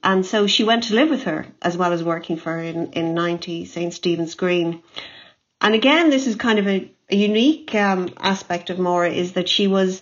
And 0.03 0.25
so 0.25 0.47
she 0.47 0.63
went 0.63 0.83
to 0.85 0.95
live 0.95 1.09
with 1.09 1.23
her 1.23 1.47
as 1.61 1.75
well 1.75 1.93
as 1.93 2.03
working 2.03 2.37
for 2.37 2.53
her 2.53 2.61
in, 2.61 2.93
in 2.93 3.13
90 3.13 3.65
St. 3.65 3.93
Stephen's 3.93 4.35
Green. 4.35 4.83
And 5.59 5.73
again, 5.73 6.09
this 6.09 6.27
is 6.27 6.35
kind 6.35 6.59
of 6.59 6.67
a, 6.67 6.91
a 7.09 7.15
unique 7.15 7.73
um, 7.73 8.13
aspect 8.17 8.69
of 8.69 8.79
Maura 8.79 9.09
is 9.09 9.33
that 9.33 9.49
she 9.49 9.67
was 9.67 10.01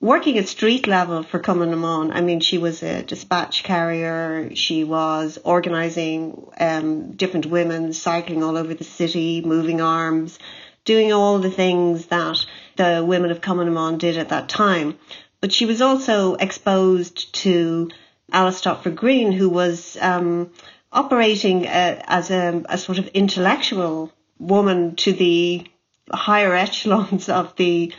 working 0.00 0.36
at 0.36 0.48
street 0.48 0.86
level 0.86 1.22
for 1.22 1.38
Cumann 1.38 1.70
na 1.70 1.76
mBan. 1.76 2.14
I 2.14 2.20
mean, 2.20 2.40
she 2.40 2.58
was 2.58 2.82
a 2.82 3.02
dispatch 3.02 3.62
carrier. 3.62 4.50
She 4.54 4.84
was 4.84 5.38
organising 5.42 6.48
um, 6.58 7.12
different 7.12 7.46
women, 7.46 7.92
cycling 7.92 8.42
all 8.42 8.58
over 8.58 8.74
the 8.74 8.84
city, 8.84 9.42
moving 9.42 9.80
arms, 9.80 10.38
doing 10.84 11.12
all 11.12 11.38
the 11.38 11.50
things 11.50 12.06
that 12.06 12.44
the 12.76 13.04
women 13.06 13.30
of 13.30 13.40
Cumann 13.40 13.72
na 13.72 13.80
mBan 13.80 13.98
did 13.98 14.18
at 14.18 14.30
that 14.30 14.48
time. 14.48 14.98
But 15.42 15.52
she 15.52 15.66
was 15.66 15.82
also 15.82 16.34
exposed 16.36 17.34
to 17.42 17.90
Stopford 18.52 18.94
Green, 18.94 19.32
who 19.32 19.50
was 19.50 19.98
um, 20.00 20.52
operating 20.92 21.66
as 21.66 22.30
a, 22.30 22.62
a 22.68 22.78
sort 22.78 22.98
of 22.98 23.08
intellectual 23.08 24.12
woman 24.38 24.94
to 24.96 25.12
the 25.12 25.66
higher 26.12 26.54
echelons 26.66 27.28
of 27.28 27.56
the 27.56 27.92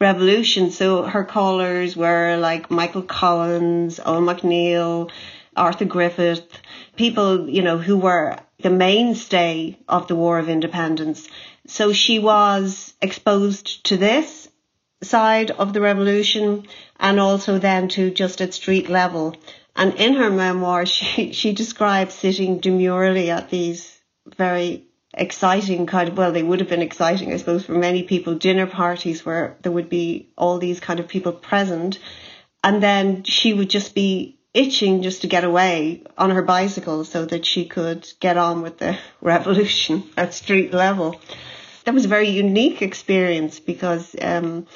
revolution. 0.00 0.70
So 0.70 1.02
her 1.02 1.24
callers 1.24 1.96
were 1.96 2.36
like 2.36 2.70
Michael 2.70 3.02
Collins, 3.02 3.98
Eoin 3.98 4.32
MacNeill, 4.32 5.10
Arthur 5.56 5.86
Griffith, 5.86 6.46
people, 6.94 7.50
you 7.50 7.62
know, 7.62 7.76
who 7.76 7.96
were 7.96 8.38
the 8.60 8.70
mainstay 8.70 9.76
of 9.88 10.06
the 10.06 10.14
War 10.14 10.38
of 10.38 10.48
Independence. 10.48 11.28
So 11.66 11.92
she 11.92 12.20
was 12.20 12.94
exposed 13.02 13.84
to 13.86 13.96
this 13.96 14.48
side 15.02 15.50
of 15.50 15.72
the 15.72 15.80
revolution 15.80 16.66
and 16.98 17.20
also 17.20 17.58
then 17.58 17.88
to 17.88 18.10
just 18.10 18.40
at 18.40 18.54
street 18.54 18.88
level. 18.88 19.36
And 19.76 19.94
in 19.94 20.14
her 20.14 20.30
memoir, 20.30 20.86
she, 20.94 21.32
she 21.32 21.52
describes 21.52 22.14
sitting 22.14 22.58
demurely 22.58 23.30
at 23.30 23.50
these 23.50 23.90
very 24.36 24.84
exciting 25.16 25.86
kind 25.86 26.08
of 26.08 26.16
well 26.16 26.32
they 26.32 26.42
would 26.42 26.58
have 26.58 26.68
been 26.68 26.82
exciting 26.82 27.32
i 27.32 27.36
suppose 27.36 27.64
for 27.64 27.72
many 27.72 28.02
people. 28.02 28.34
Dinner 28.34 28.66
parties 28.66 29.24
where 29.24 29.56
there 29.62 29.70
would 29.70 29.88
be 29.88 30.30
all 30.36 30.58
these 30.58 30.80
kind 30.80 30.98
of 30.98 31.08
people 31.08 31.32
present. 31.32 31.98
And 32.62 32.82
then 32.82 33.24
she 33.24 33.52
would 33.52 33.70
just 33.70 33.94
be 33.94 34.38
itching 34.54 35.02
just 35.02 35.22
to 35.22 35.26
get 35.26 35.44
away 35.44 36.02
on 36.16 36.30
her 36.30 36.42
bicycle 36.42 37.04
so 37.04 37.26
that 37.26 37.44
she 37.44 37.66
could 37.66 38.08
get 38.20 38.36
on 38.36 38.62
with 38.62 38.78
the 38.78 38.96
revolution 39.20 40.04
at 40.16 40.32
street 40.32 40.72
level. 40.72 41.20
That 41.84 41.94
was 41.94 42.06
a 42.06 42.08
very 42.08 42.30
unique 42.30 42.80
experience 42.80 43.60
because 43.60 44.16
um, 44.22 44.66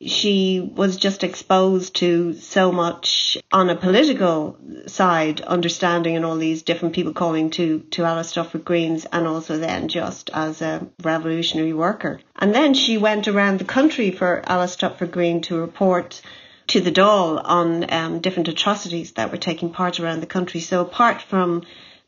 she 0.00 0.60
was 0.60 0.96
just 0.96 1.24
exposed 1.24 1.96
to 1.96 2.34
so 2.34 2.70
much 2.70 3.38
on 3.50 3.70
a 3.70 3.76
political 3.76 4.58
side, 4.86 5.40
understanding 5.40 6.16
and 6.16 6.24
all 6.24 6.36
these 6.36 6.62
different 6.62 6.94
people 6.94 7.14
calling 7.14 7.50
to, 7.50 7.80
to 7.90 8.04
Alice 8.04 8.28
Stopford 8.28 8.64
Greens 8.64 9.06
and 9.10 9.26
also 9.26 9.56
then 9.56 9.88
just 9.88 10.28
as 10.34 10.60
a 10.60 10.86
revolutionary 11.02 11.72
worker. 11.72 12.20
And 12.36 12.54
then 12.54 12.74
she 12.74 12.98
went 12.98 13.26
around 13.26 13.58
the 13.58 13.64
country 13.64 14.10
for 14.10 14.42
Alice 14.44 14.72
Stopford 14.72 15.12
Green 15.12 15.40
to 15.42 15.56
report 15.56 16.20
to 16.68 16.80
the 16.80 16.92
Dáil 16.92 17.40
on 17.42 17.90
um, 17.90 18.20
different 18.20 18.48
atrocities 18.48 19.12
that 19.12 19.30
were 19.30 19.38
taking 19.38 19.70
part 19.70 19.98
around 19.98 20.20
the 20.20 20.26
country. 20.26 20.60
So 20.60 20.82
apart 20.82 21.22
from 21.22 21.62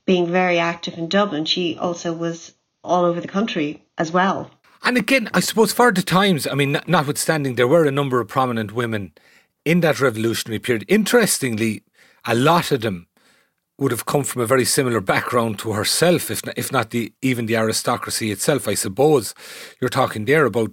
being 0.04 0.30
very 0.30 0.59
active 0.59 0.99
in 0.99 1.09
Dublin, 1.09 1.45
she 1.45 1.78
also 1.78 2.12
was 2.12 2.52
all 2.85 3.04
over 3.04 3.21
the 3.21 3.28
country 3.28 3.83
as 3.97 4.12
well. 4.12 4.50
And 4.82 4.97
again, 4.97 5.28
I 5.35 5.40
suppose 5.40 5.73
for 5.73 5.92
the 5.92 6.02
times, 6.02 6.47
I 6.47 6.54
mean, 6.54 6.80
notwithstanding, 6.87 7.54
there 7.54 7.68
were 7.68 7.85
a 7.85 7.90
number 7.90 8.20
of 8.20 8.28
prominent 8.28 8.73
women 8.73 9.12
in 9.64 9.80
that 9.80 10.00
revolutionary 10.00 10.58
period. 10.58 10.85
Interestingly, 10.88 11.82
a 12.25 12.35
lot 12.35 12.70
of 12.73 12.80
them 12.80 13.06
would 13.78 13.92
have 13.92 14.06
come 14.06 14.25
from 14.25 14.42
a 14.42 14.47
very 14.47 14.64
similar 14.64 15.00
background 15.00 15.58
to 15.61 15.73
herself, 15.73 16.30
if 16.30 16.44
not, 16.44 16.58
if 16.58 16.73
not 16.73 16.90
the 16.90 17.12
even 17.23 17.47
the 17.47 17.56
aristocracy 17.56 18.30
itself. 18.30 18.66
I 18.66 18.75
suppose 18.75 19.35
you're 19.80 19.88
talking 19.88 20.25
there 20.25 20.47
about 20.47 20.73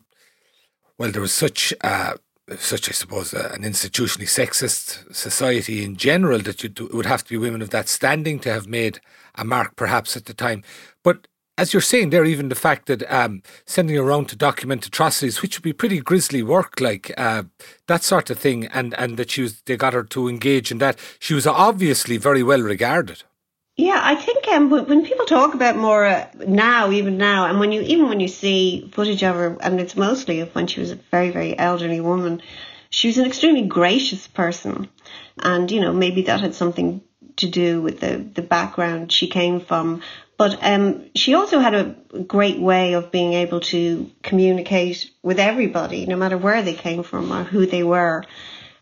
well, 0.97 1.11
there 1.11 1.21
was 1.21 1.33
such 1.33 1.73
uh, 1.81 2.13
such 2.57 2.89
I 2.89 2.93
suppose 2.93 3.33
uh, 3.33 3.51
an 3.53 3.61
institutionally 3.61 4.27
sexist 4.27 5.13
society 5.13 5.83
in 5.83 5.97
general 5.97 6.39
that 6.39 6.63
you 6.63 6.69
it 6.69 6.93
would 6.93 7.05
have 7.05 7.23
to 7.25 7.29
be 7.29 7.37
women 7.37 7.61
of 7.61 7.69
that 7.71 7.89
standing 7.89 8.39
to 8.39 8.51
have 8.51 8.67
made 8.67 8.99
a 9.35 9.43
mark, 9.45 9.75
perhaps 9.75 10.17
at 10.17 10.25
the 10.25 10.33
time. 10.33 10.63
But 11.03 11.27
as 11.57 11.73
you're 11.73 11.81
saying 11.81 12.09
there, 12.09 12.25
even 12.25 12.49
the 12.49 12.55
fact 12.55 12.87
that 12.87 13.09
um, 13.11 13.41
sending 13.65 13.97
around 13.97 14.27
to 14.29 14.35
document 14.35 14.85
atrocities, 14.85 15.41
which 15.41 15.57
would 15.57 15.63
be 15.63 15.73
pretty 15.73 15.99
grisly 15.99 16.43
work, 16.43 16.81
like 16.81 17.13
uh, 17.17 17.43
that 17.87 18.03
sort 18.03 18.29
of 18.29 18.37
thing, 18.37 18.65
and, 18.67 18.93
and 18.97 19.17
that 19.17 19.31
she 19.31 19.41
was, 19.41 19.61
they 19.61 19.77
got 19.77 19.93
her 19.93 20.03
to 20.03 20.27
engage 20.27 20.71
in 20.71 20.79
that. 20.79 20.99
She 21.19 21.33
was 21.33 21.47
obviously 21.47 22.17
very 22.17 22.43
well 22.43 22.61
regarded. 22.61 23.23
Yeah, 23.77 23.99
I 24.01 24.15
think 24.15 24.47
um, 24.47 24.69
when 24.69 25.05
people 25.05 25.25
talk 25.25 25.53
about 25.53 25.75
Maura 25.75 26.29
now, 26.47 26.91
even 26.91 27.17
now, 27.17 27.45
and 27.45 27.59
when 27.59 27.73
you 27.73 27.81
even 27.81 28.07
when 28.07 28.21
you 28.21 28.29
see 28.29 28.89
footage 28.93 29.21
of 29.21 29.35
her, 29.35 29.57
and 29.59 29.81
it's 29.81 29.97
mostly 29.97 30.39
of 30.39 30.55
when 30.55 30.67
she 30.67 30.79
was 30.79 30.91
a 30.91 30.99
very 31.11 31.29
very 31.29 31.59
elderly 31.59 31.99
woman, 31.99 32.41
she 32.89 33.09
was 33.09 33.17
an 33.17 33.25
extremely 33.25 33.63
gracious 33.63 34.27
person, 34.27 34.87
and 35.43 35.69
you 35.69 35.81
know 35.81 35.91
maybe 35.91 36.21
that 36.21 36.39
had 36.39 36.55
something 36.55 37.01
to 37.37 37.47
do 37.47 37.81
with 37.81 37.99
the 37.99 38.17
the 38.17 38.41
background 38.41 39.11
she 39.11 39.27
came 39.27 39.59
from. 39.59 40.01
But 40.37 40.59
um, 40.61 41.05
she 41.15 41.33
also 41.33 41.59
had 41.59 41.73
a 41.73 41.95
great 42.27 42.59
way 42.59 42.93
of 42.93 43.11
being 43.11 43.33
able 43.33 43.61
to 43.61 44.11
communicate 44.21 45.09
with 45.23 45.39
everybody, 45.39 46.05
no 46.05 46.17
matter 46.17 46.37
where 46.37 46.61
they 46.61 46.73
came 46.73 47.03
from 47.03 47.31
or 47.31 47.43
who 47.45 47.65
they 47.65 47.83
were. 47.83 48.25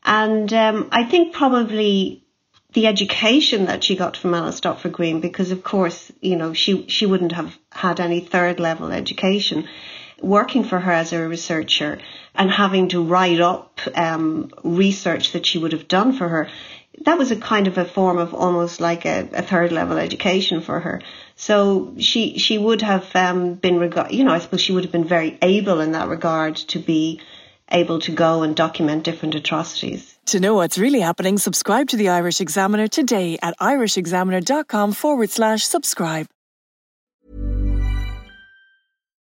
And 0.04 0.52
um, 0.52 0.90
I 0.92 1.04
think 1.04 1.34
probably 1.34 2.24
the 2.74 2.88
education 2.88 3.66
that 3.66 3.84
she 3.84 3.96
got 3.96 4.18
from 4.18 4.34
Alice 4.34 4.58
Stopford 4.58 4.94
Green, 4.94 5.22
because 5.22 5.52
of 5.52 5.64
course, 5.64 6.12
you 6.22 6.36
know, 6.36 6.54
she, 6.54 6.88
she 6.88 7.06
wouldn't 7.06 7.34
have 7.34 7.56
had 7.72 8.00
any 8.00 8.20
third 8.20 8.60
level 8.60 8.92
education. 8.92 9.68
Working 10.22 10.64
for 10.64 10.80
her 10.80 10.92
as 10.92 11.14
a 11.14 11.28
researcher 11.28 12.00
and 12.34 12.50
having 12.50 12.90
to 12.90 13.04
write 13.04 13.42
up 13.42 13.80
um, 13.94 14.52
research 14.64 15.34
that 15.34 15.46
she 15.46 15.60
would 15.60 15.74
have 15.74 15.88
done 15.88 16.14
for 16.14 16.28
her, 16.28 16.50
that 17.02 17.18
was 17.18 17.32
a 17.32 17.36
kind 17.36 17.68
of 17.68 17.78
a 17.78 17.86
form 17.86 18.18
of 18.18 18.34
almost 18.34 18.80
like 18.80 19.06
a, 19.06 19.28
a 19.34 19.42
third 19.42 19.72
level 19.72 19.98
education 19.98 20.62
for 20.62 20.80
her. 20.80 21.02
So 21.36 21.94
she 21.98 22.38
she 22.38 22.58
would 22.58 22.82
have 22.82 23.16
um, 23.16 23.56
been 23.56 23.80
regard, 23.80 24.12
you 24.12 24.24
know, 24.24 24.32
I 24.32 24.40
suppose 24.40 24.62
she 24.62 24.74
would 24.74 24.84
have 24.84 24.92
been 24.92 25.08
very 25.08 25.38
able 25.42 25.80
in 25.82 25.94
that 25.94 26.08
regard 26.08 26.56
to 26.56 26.80
be 26.80 27.22
able 27.70 28.00
to 28.00 28.12
go 28.12 28.44
and 28.44 28.56
document 28.56 29.04
different 29.04 29.36
atrocities. 29.36 30.18
To 30.28 30.40
know 30.40 30.54
what's 30.54 30.78
really 30.78 31.00
happening, 31.00 31.38
subscribe 31.38 31.90
to 31.90 31.98
the 31.98 32.10
Irish 32.10 32.40
Examiner 32.40 32.88
today 32.88 33.38
at 33.42 33.58
irishexaminer.com 33.60 34.94
forward 34.94 35.30
slash 35.30 35.64
subscribe. 35.66 36.28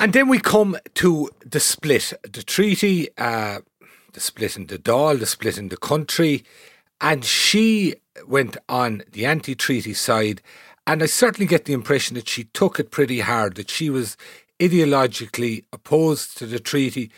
And 0.00 0.14
then 0.14 0.28
we 0.28 0.38
come 0.38 0.78
to 0.94 1.28
the 1.44 1.60
split, 1.60 2.14
the 2.22 2.42
treaty, 2.42 3.10
uh, 3.18 3.58
the 4.14 4.20
split 4.20 4.56
in 4.56 4.66
the 4.66 4.78
Dáil, 4.78 5.18
the 5.18 5.26
split 5.26 5.58
in 5.58 5.68
the 5.68 5.76
country. 5.76 6.42
And 7.02 7.22
she 7.22 7.96
went 8.26 8.56
on 8.66 9.02
the 9.12 9.26
anti 9.26 9.54
treaty 9.54 9.92
side. 9.92 10.40
And 10.86 11.02
I 11.02 11.06
certainly 11.06 11.46
get 11.46 11.66
the 11.66 11.74
impression 11.74 12.14
that 12.14 12.30
she 12.30 12.44
took 12.44 12.80
it 12.80 12.90
pretty 12.90 13.20
hard, 13.20 13.56
that 13.56 13.68
she 13.68 13.90
was 13.90 14.16
ideologically 14.58 15.64
opposed 15.70 16.38
to 16.38 16.46
the 16.46 16.60
treaty, 16.60 17.10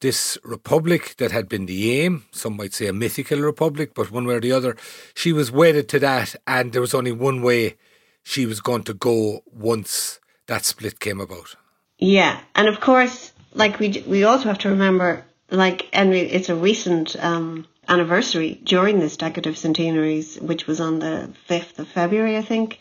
this 0.00 0.38
republic 0.42 1.16
that 1.18 1.32
had 1.32 1.46
been 1.46 1.66
the 1.66 2.00
aim, 2.00 2.24
some 2.32 2.56
might 2.56 2.72
say 2.72 2.86
a 2.86 2.92
mythical 2.94 3.38
republic, 3.40 3.92
but 3.94 4.10
one 4.10 4.26
way 4.26 4.36
or 4.36 4.40
the 4.40 4.52
other, 4.52 4.78
she 5.14 5.30
was 5.30 5.52
wedded 5.52 5.90
to 5.90 5.98
that, 5.98 6.34
and 6.46 6.72
there 6.72 6.80
was 6.80 6.94
only 6.94 7.12
one 7.12 7.42
way 7.42 7.76
she 8.22 8.46
was 8.46 8.62
going 8.62 8.82
to 8.84 8.94
go 8.94 9.42
once 9.52 10.20
that 10.46 10.64
split 10.64 11.00
came 11.00 11.20
about. 11.20 11.56
Yeah, 12.00 12.40
and 12.54 12.66
of 12.66 12.80
course, 12.80 13.32
like 13.54 13.78
we 13.78 14.02
we 14.06 14.24
also 14.24 14.44
have 14.48 14.58
to 14.60 14.70
remember, 14.70 15.24
like, 15.50 15.88
and 15.92 16.14
it's 16.14 16.48
a 16.48 16.54
recent 16.54 17.14
um, 17.22 17.66
anniversary 17.86 18.58
during 18.64 18.98
this 18.98 19.18
decade 19.18 19.46
of 19.46 19.58
centenaries, 19.58 20.36
which 20.40 20.66
was 20.66 20.80
on 20.80 20.98
the 20.98 21.30
fifth 21.46 21.78
of 21.78 21.88
February, 21.88 22.38
I 22.38 22.42
think. 22.42 22.78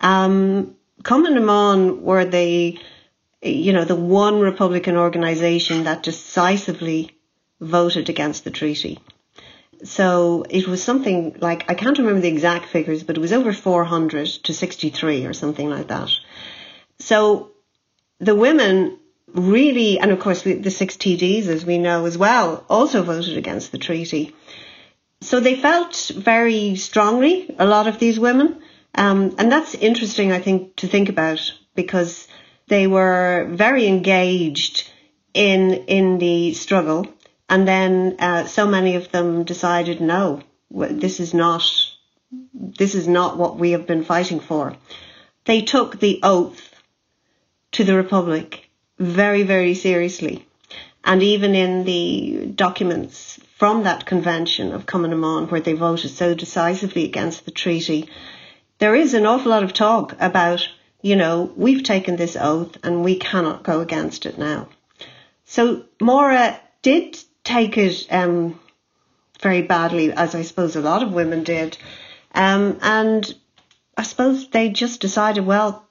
Um, 0.00 0.74
Cumann 1.04 1.34
na 1.34 1.40
mBan 1.40 2.00
were 2.00 2.24
the 2.24 2.78
you 3.42 3.72
know, 3.72 3.84
the 3.84 3.96
one 3.96 4.40
Republican 4.40 4.96
organization 4.96 5.84
that 5.84 6.02
decisively 6.02 7.10
voted 7.60 8.08
against 8.08 8.44
the 8.44 8.50
treaty. 8.50 9.00
So 9.84 10.44
it 10.48 10.68
was 10.68 10.82
something 10.82 11.36
like, 11.40 11.68
I 11.68 11.74
can't 11.74 11.98
remember 11.98 12.20
the 12.20 12.28
exact 12.28 12.66
figures, 12.66 13.02
but 13.02 13.16
it 13.16 13.20
was 13.20 13.32
over 13.32 13.52
400 13.52 14.26
to 14.26 14.54
63 14.54 15.26
or 15.26 15.32
something 15.32 15.68
like 15.68 15.88
that. 15.88 16.10
So 17.00 17.51
the 18.18 18.34
women 18.34 18.98
really, 19.34 19.98
and 19.98 20.10
of 20.10 20.20
course 20.20 20.42
the 20.42 20.70
six 20.70 20.96
TDs, 20.96 21.46
as 21.46 21.64
we 21.64 21.78
know 21.78 22.04
as 22.06 22.18
well, 22.18 22.64
also 22.68 23.02
voted 23.02 23.36
against 23.36 23.72
the 23.72 23.78
treaty. 23.78 24.34
So 25.20 25.40
they 25.40 25.56
felt 25.56 26.10
very 26.14 26.76
strongly, 26.76 27.54
a 27.58 27.66
lot 27.66 27.86
of 27.86 27.98
these 27.98 28.18
women. 28.18 28.60
Um, 28.94 29.34
and 29.38 29.50
that's 29.50 29.74
interesting, 29.74 30.32
I 30.32 30.40
think, 30.40 30.76
to 30.76 30.88
think 30.88 31.08
about 31.08 31.52
because 31.74 32.28
they 32.68 32.86
were 32.86 33.48
very 33.50 33.86
engaged 33.86 34.90
in 35.32 35.72
in 35.86 36.18
the 36.18 36.52
struggle, 36.52 37.06
and 37.48 37.66
then 37.66 38.16
uh, 38.18 38.46
so 38.46 38.66
many 38.66 38.96
of 38.96 39.10
them 39.10 39.44
decided, 39.44 40.00
no, 40.00 40.42
this 40.70 41.20
is 41.20 41.32
not 41.32 41.62
this 42.54 42.94
is 42.94 43.08
not 43.08 43.38
what 43.38 43.56
we 43.58 43.72
have 43.72 43.86
been 43.86 44.04
fighting 44.04 44.40
for. 44.40 44.76
They 45.44 45.62
took 45.62 45.98
the 45.98 46.20
oath 46.22 46.71
to 47.72 47.84
the 47.84 47.96
Republic 47.96 48.70
very, 48.98 49.42
very 49.42 49.74
seriously. 49.74 50.46
And 51.04 51.22
even 51.22 51.54
in 51.54 51.84
the 51.84 52.52
documents 52.54 53.40
from 53.56 53.84
that 53.84 54.06
convention 54.06 54.72
of 54.72 54.86
Cumann 54.86 55.10
na 55.10 55.16
mBan, 55.16 55.50
where 55.50 55.60
they 55.60 55.72
voted 55.72 56.10
so 56.10 56.34
decisively 56.34 57.04
against 57.04 57.44
the 57.44 57.50
treaty, 57.50 58.08
there 58.78 58.94
is 58.94 59.14
an 59.14 59.26
awful 59.26 59.50
lot 59.50 59.64
of 59.64 59.72
talk 59.72 60.14
about 60.20 60.68
you 61.02 61.16
know, 61.16 61.52
we've 61.56 61.82
taken 61.82 62.16
this 62.16 62.36
oath 62.36 62.78
and 62.84 63.04
we 63.04 63.18
cannot 63.18 63.64
go 63.64 63.80
against 63.80 64.24
it 64.24 64.38
now. 64.38 64.68
So 65.44 65.84
Máire 66.00 66.58
did 66.80 67.18
take 67.44 67.76
it 67.76 68.06
um, 68.10 68.58
very 69.40 69.62
badly, 69.62 70.12
as 70.12 70.34
I 70.34 70.42
suppose 70.42 70.76
a 70.76 70.80
lot 70.80 71.02
of 71.02 71.12
women 71.12 71.42
did. 71.42 71.76
Um, 72.34 72.78
and 72.80 73.34
I 73.96 74.04
suppose 74.04 74.48
they 74.48 74.70
just 74.70 75.00
decided, 75.00 75.44
well, 75.44 75.86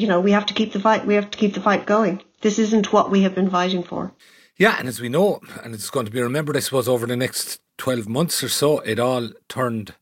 you 0.00 0.06
know, 0.06 0.20
we 0.20 0.32
have 0.32 0.46
to 0.46 0.54
keep 0.54 0.72
the 0.72 0.80
fight. 0.80 1.06
We 1.06 1.14
have 1.14 1.30
to 1.30 1.38
keep 1.38 1.54
the 1.54 1.60
fight 1.60 1.86
going. 1.86 2.22
This 2.40 2.58
isn't 2.58 2.92
what 2.92 3.10
we 3.10 3.22
have 3.22 3.34
been 3.34 3.50
fighting 3.50 3.82
for. 3.82 4.12
Yeah, 4.56 4.76
and 4.78 4.88
as 4.88 5.00
we 5.00 5.08
know, 5.08 5.40
and 5.62 5.74
it's 5.74 5.90
going 5.90 6.06
to 6.06 6.12
be 6.12 6.20
remembered, 6.20 6.56
I 6.56 6.60
suppose, 6.60 6.88
over 6.88 7.06
the 7.06 7.16
next 7.16 7.60
12 7.78 8.08
months 8.08 8.42
or 8.42 8.48
so, 8.48 8.80
it 8.80 8.98
all 8.98 9.30
turned 9.48 9.94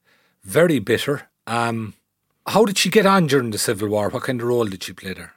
very 0.43 0.79
bitter. 0.79 1.29
Um, 1.47 1.95
how 2.47 2.65
did 2.65 2.79
she 2.79 2.88
get 2.88 3.07
on 3.07 3.26
during 3.26 3.50
the 3.50 3.59
Civil 3.59 3.88
War? 3.88 4.09
What 4.09 4.23
kind 4.23 4.41
of 4.41 4.47
role 4.47 4.65
did 4.65 4.83
she 4.83 4.93
play 4.93 5.12
there? 5.12 5.35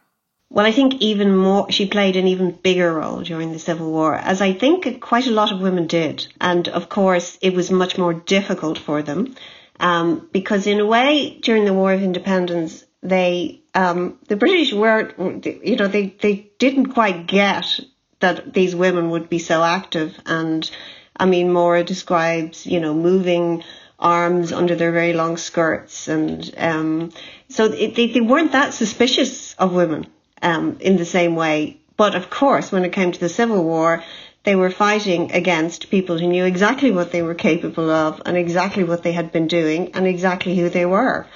Well, 0.51 0.65
I 0.65 0.71
think 0.71 0.95
even 0.95 1.35
more, 1.35 1.71
she 1.71 1.85
played 1.85 2.15
an 2.15 2.27
even 2.27 2.51
bigger 2.51 2.93
role 2.93 3.21
during 3.21 3.51
the 3.51 3.59
Civil 3.59 3.91
War, 3.91 4.15
as 4.15 4.41
I 4.41 4.53
think 4.53 4.99
quite 4.99 5.27
a 5.27 5.31
lot 5.31 5.51
of 5.51 5.61
women 5.61 5.85
did. 5.85 6.25
And 6.41 6.67
of 6.69 6.89
course, 6.89 7.37
it 7.41 7.53
was 7.53 7.69
much 7.69 7.97
more 7.97 8.13
difficult 8.13 8.79
for 8.79 9.03
them, 9.03 9.35
um, 9.79 10.27
because 10.31 10.65
in 10.65 10.79
a 10.79 10.85
way, 10.85 11.37
during 11.41 11.65
the 11.65 11.73
War 11.73 11.93
of 11.93 12.01
Independence, 12.01 12.83
they, 13.03 13.58
um, 13.73 14.17
the 14.27 14.35
British 14.35 14.73
weren't, 14.73 15.45
you 15.45 15.75
know, 15.75 15.87
they, 15.87 16.15
they 16.21 16.51
didn't 16.57 16.87
quite 16.87 17.27
get 17.27 17.79
that 18.19 18.53
these 18.53 18.75
women 18.75 19.11
would 19.11 19.29
be 19.29 19.39
so 19.39 19.63
active. 19.63 20.17
And 20.25 20.69
I 21.15 21.25
mean, 21.25 21.49
Máire 21.49 21.85
describes, 21.85 22.65
you 22.65 22.79
know, 22.79 22.93
moving 22.93 23.63
arms 23.99 24.51
under 24.51 24.75
their 24.75 24.91
very 24.91 25.13
long 25.13 25.37
skirts. 25.37 26.07
And 26.07 26.53
um, 26.57 27.11
so 27.49 27.65
it, 27.65 27.95
they, 27.95 28.07
they 28.07 28.21
weren't 28.21 28.53
that 28.53 28.73
suspicious 28.73 29.53
of 29.55 29.73
women 29.73 30.07
um, 30.41 30.77
in 30.79 30.97
the 30.97 31.05
same 31.05 31.35
way. 31.35 31.79
But 31.97 32.15
of 32.15 32.29
course, 32.29 32.71
when 32.71 32.85
it 32.85 32.93
came 32.93 33.11
to 33.11 33.19
the 33.19 33.29
Civil 33.29 33.63
War, 33.63 34.03
they 34.43 34.55
were 34.55 34.71
fighting 34.71 35.33
against 35.33 35.89
people 35.89 36.17
who 36.17 36.27
knew 36.27 36.45
exactly 36.45 36.91
what 36.91 37.11
they 37.11 37.21
were 37.21 37.35
capable 37.35 37.89
of 37.89 38.21
and 38.25 38.37
exactly 38.37 38.85
what 38.85 39.03
they 39.03 39.11
had 39.11 39.33
been 39.33 39.47
doing 39.47 39.91
and 39.93 40.07
exactly 40.07 40.55
who 40.55 40.69
they 40.69 40.85
were. 40.85 41.27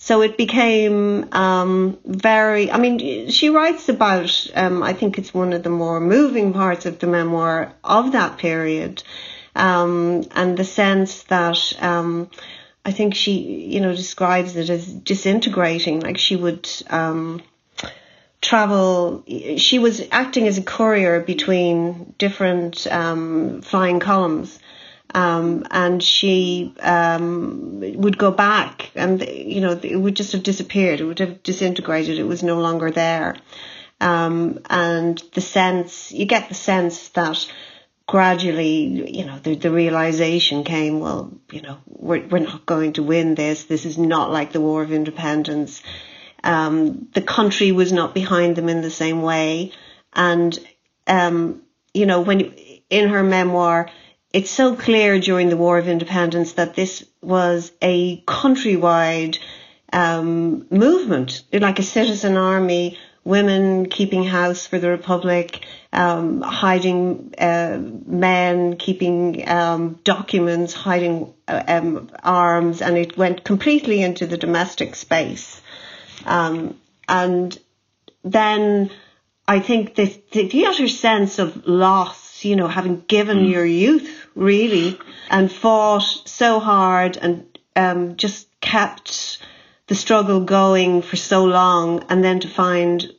So 0.00 0.22
it 0.22 0.36
became 0.36 1.28
um, 1.32 1.98
very. 2.04 2.70
I 2.70 2.78
mean, 2.78 3.30
she 3.30 3.50
writes 3.50 3.88
about. 3.88 4.46
Um, 4.54 4.82
I 4.82 4.92
think 4.92 5.18
it's 5.18 5.34
one 5.34 5.52
of 5.52 5.64
the 5.64 5.70
more 5.70 6.00
moving 6.00 6.52
parts 6.52 6.86
of 6.86 7.00
the 7.00 7.08
memoir 7.08 7.72
of 7.82 8.12
that 8.12 8.38
period 8.38 9.02
um, 9.58 10.24
and 10.34 10.56
the 10.56 10.64
sense 10.64 11.24
that 11.24 11.58
um, 11.82 12.30
I 12.84 12.92
think 12.92 13.14
she, 13.14 13.32
you 13.32 13.80
know, 13.80 13.94
describes 13.94 14.56
it 14.56 14.70
as 14.70 14.86
disintegrating. 14.86 16.00
Like 16.00 16.16
she 16.16 16.36
would 16.36 16.70
um, 16.88 17.42
travel. 18.40 19.24
She 19.26 19.80
was 19.80 20.00
acting 20.12 20.46
as 20.46 20.58
a 20.58 20.62
courier 20.62 21.20
between 21.20 22.14
different 22.18 22.86
um, 22.86 23.62
flying 23.62 23.98
columns. 23.98 24.58
Um, 25.14 25.66
and 25.70 26.02
she 26.02 26.74
um, 26.80 27.80
would 27.96 28.18
go 28.18 28.30
back, 28.30 28.90
and 28.94 29.26
you 29.26 29.62
know 29.62 29.80
it 29.82 29.96
would 29.96 30.16
just 30.16 30.32
have 30.32 30.42
disappeared. 30.42 31.00
It 31.00 31.04
would 31.04 31.18
have 31.20 31.42
disintegrated. 31.42 32.18
It 32.18 32.24
was 32.24 32.42
no 32.42 32.60
longer 32.60 32.90
there. 32.90 33.36
Um, 34.00 34.60
and 34.68 35.22
the 35.34 35.40
sense 35.40 36.12
you 36.12 36.26
get 36.26 36.48
the 36.48 36.54
sense 36.54 37.08
that 37.10 37.50
gradually, 38.08 39.12
you 39.12 39.26
know, 39.26 39.38
the, 39.38 39.54
the 39.54 39.70
realization 39.70 40.64
came, 40.64 40.98
well, 40.98 41.30
you 41.52 41.60
know, 41.60 41.78
we're, 41.86 42.26
we're 42.26 42.38
not 42.38 42.64
going 42.64 42.94
to 42.94 43.02
win 43.02 43.34
this. 43.34 43.64
This 43.64 43.84
is 43.84 43.98
not 43.98 44.32
like 44.32 44.50
the 44.50 44.62
War 44.62 44.82
of 44.82 44.92
Independence. 44.92 45.82
Um, 46.42 47.08
the 47.12 47.20
country 47.20 47.70
was 47.70 47.92
not 47.92 48.14
behind 48.14 48.56
them 48.56 48.70
in 48.70 48.80
the 48.80 48.90
same 48.90 49.20
way. 49.20 49.72
And, 50.14 50.58
um, 51.06 51.62
you 51.92 52.06
know, 52.06 52.22
when 52.22 52.40
in 52.88 53.10
her 53.10 53.22
memoir, 53.22 53.90
it's 54.32 54.50
so 54.50 54.76
clear 54.76 55.18
during 55.18 55.48
the 55.48 55.56
War 55.56 55.78
of 55.78 55.88
Independence 55.88 56.52
that 56.54 56.74
this 56.74 57.04
was 57.22 57.72
a 57.80 58.20
countrywide 58.22 59.38
um, 59.92 60.66
movement, 60.70 61.44
like 61.52 61.78
a 61.78 61.82
citizen 61.82 62.36
army 62.36 62.98
women 63.28 63.84
keeping 63.90 64.24
house 64.24 64.66
for 64.66 64.78
the 64.78 64.88
Republic, 64.88 65.66
um, 65.92 66.40
hiding 66.40 67.34
uh, 67.36 67.78
men, 68.06 68.78
keeping 68.78 69.46
um, 69.46 70.00
documents, 70.02 70.72
hiding 70.72 71.34
uh, 71.46 71.62
um, 71.68 72.10
arms, 72.22 72.80
and 72.80 72.96
it 72.96 73.18
went 73.18 73.44
completely 73.44 74.00
into 74.00 74.26
the 74.26 74.38
domestic 74.38 74.94
space. 74.94 75.60
Um, 76.24 76.78
and 77.06 77.58
then 78.24 78.90
I 79.46 79.60
think 79.60 79.94
the, 79.94 80.06
the 80.32 80.64
utter 80.64 80.88
sense 80.88 81.38
of 81.38 81.66
loss, 81.66 82.27
you 82.44 82.56
know, 82.56 82.68
having 82.68 83.00
given 83.08 83.38
mm. 83.38 83.50
your 83.50 83.64
youth 83.64 84.28
really 84.34 84.98
and 85.30 85.50
fought 85.50 86.02
so 86.24 86.60
hard 86.60 87.16
and 87.16 87.58
um, 87.76 88.16
just 88.16 88.48
kept 88.60 89.38
the 89.86 89.94
struggle 89.94 90.40
going 90.40 91.02
for 91.02 91.16
so 91.16 91.44
long 91.44 92.04
and 92.08 92.22
then 92.22 92.40
to 92.40 92.48
find 92.48 93.10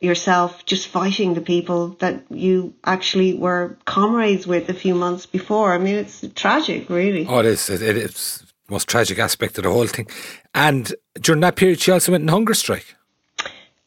yourself 0.00 0.64
just 0.66 0.88
fighting 0.88 1.34
the 1.34 1.40
people 1.40 1.88
that 2.00 2.24
you 2.30 2.74
actually 2.84 3.34
were 3.34 3.76
comrades 3.86 4.46
with 4.46 4.68
a 4.68 4.74
few 4.74 4.94
months 4.94 5.26
before. 5.26 5.72
I 5.72 5.78
mean, 5.78 5.96
it's 5.96 6.24
tragic, 6.34 6.90
really. 6.90 7.26
Oh, 7.26 7.38
it 7.38 7.46
is. 7.46 7.70
It, 7.70 7.96
it's 7.96 8.40
the 8.40 8.46
most 8.68 8.88
tragic 8.88 9.18
aspect 9.18 9.56
of 9.58 9.64
the 9.64 9.70
whole 9.70 9.86
thing. 9.86 10.06
And 10.54 10.94
during 11.14 11.40
that 11.40 11.56
period, 11.56 11.80
she 11.80 11.90
also 11.90 12.12
went 12.12 12.22
on 12.24 12.28
hunger 12.28 12.54
strike. 12.54 12.93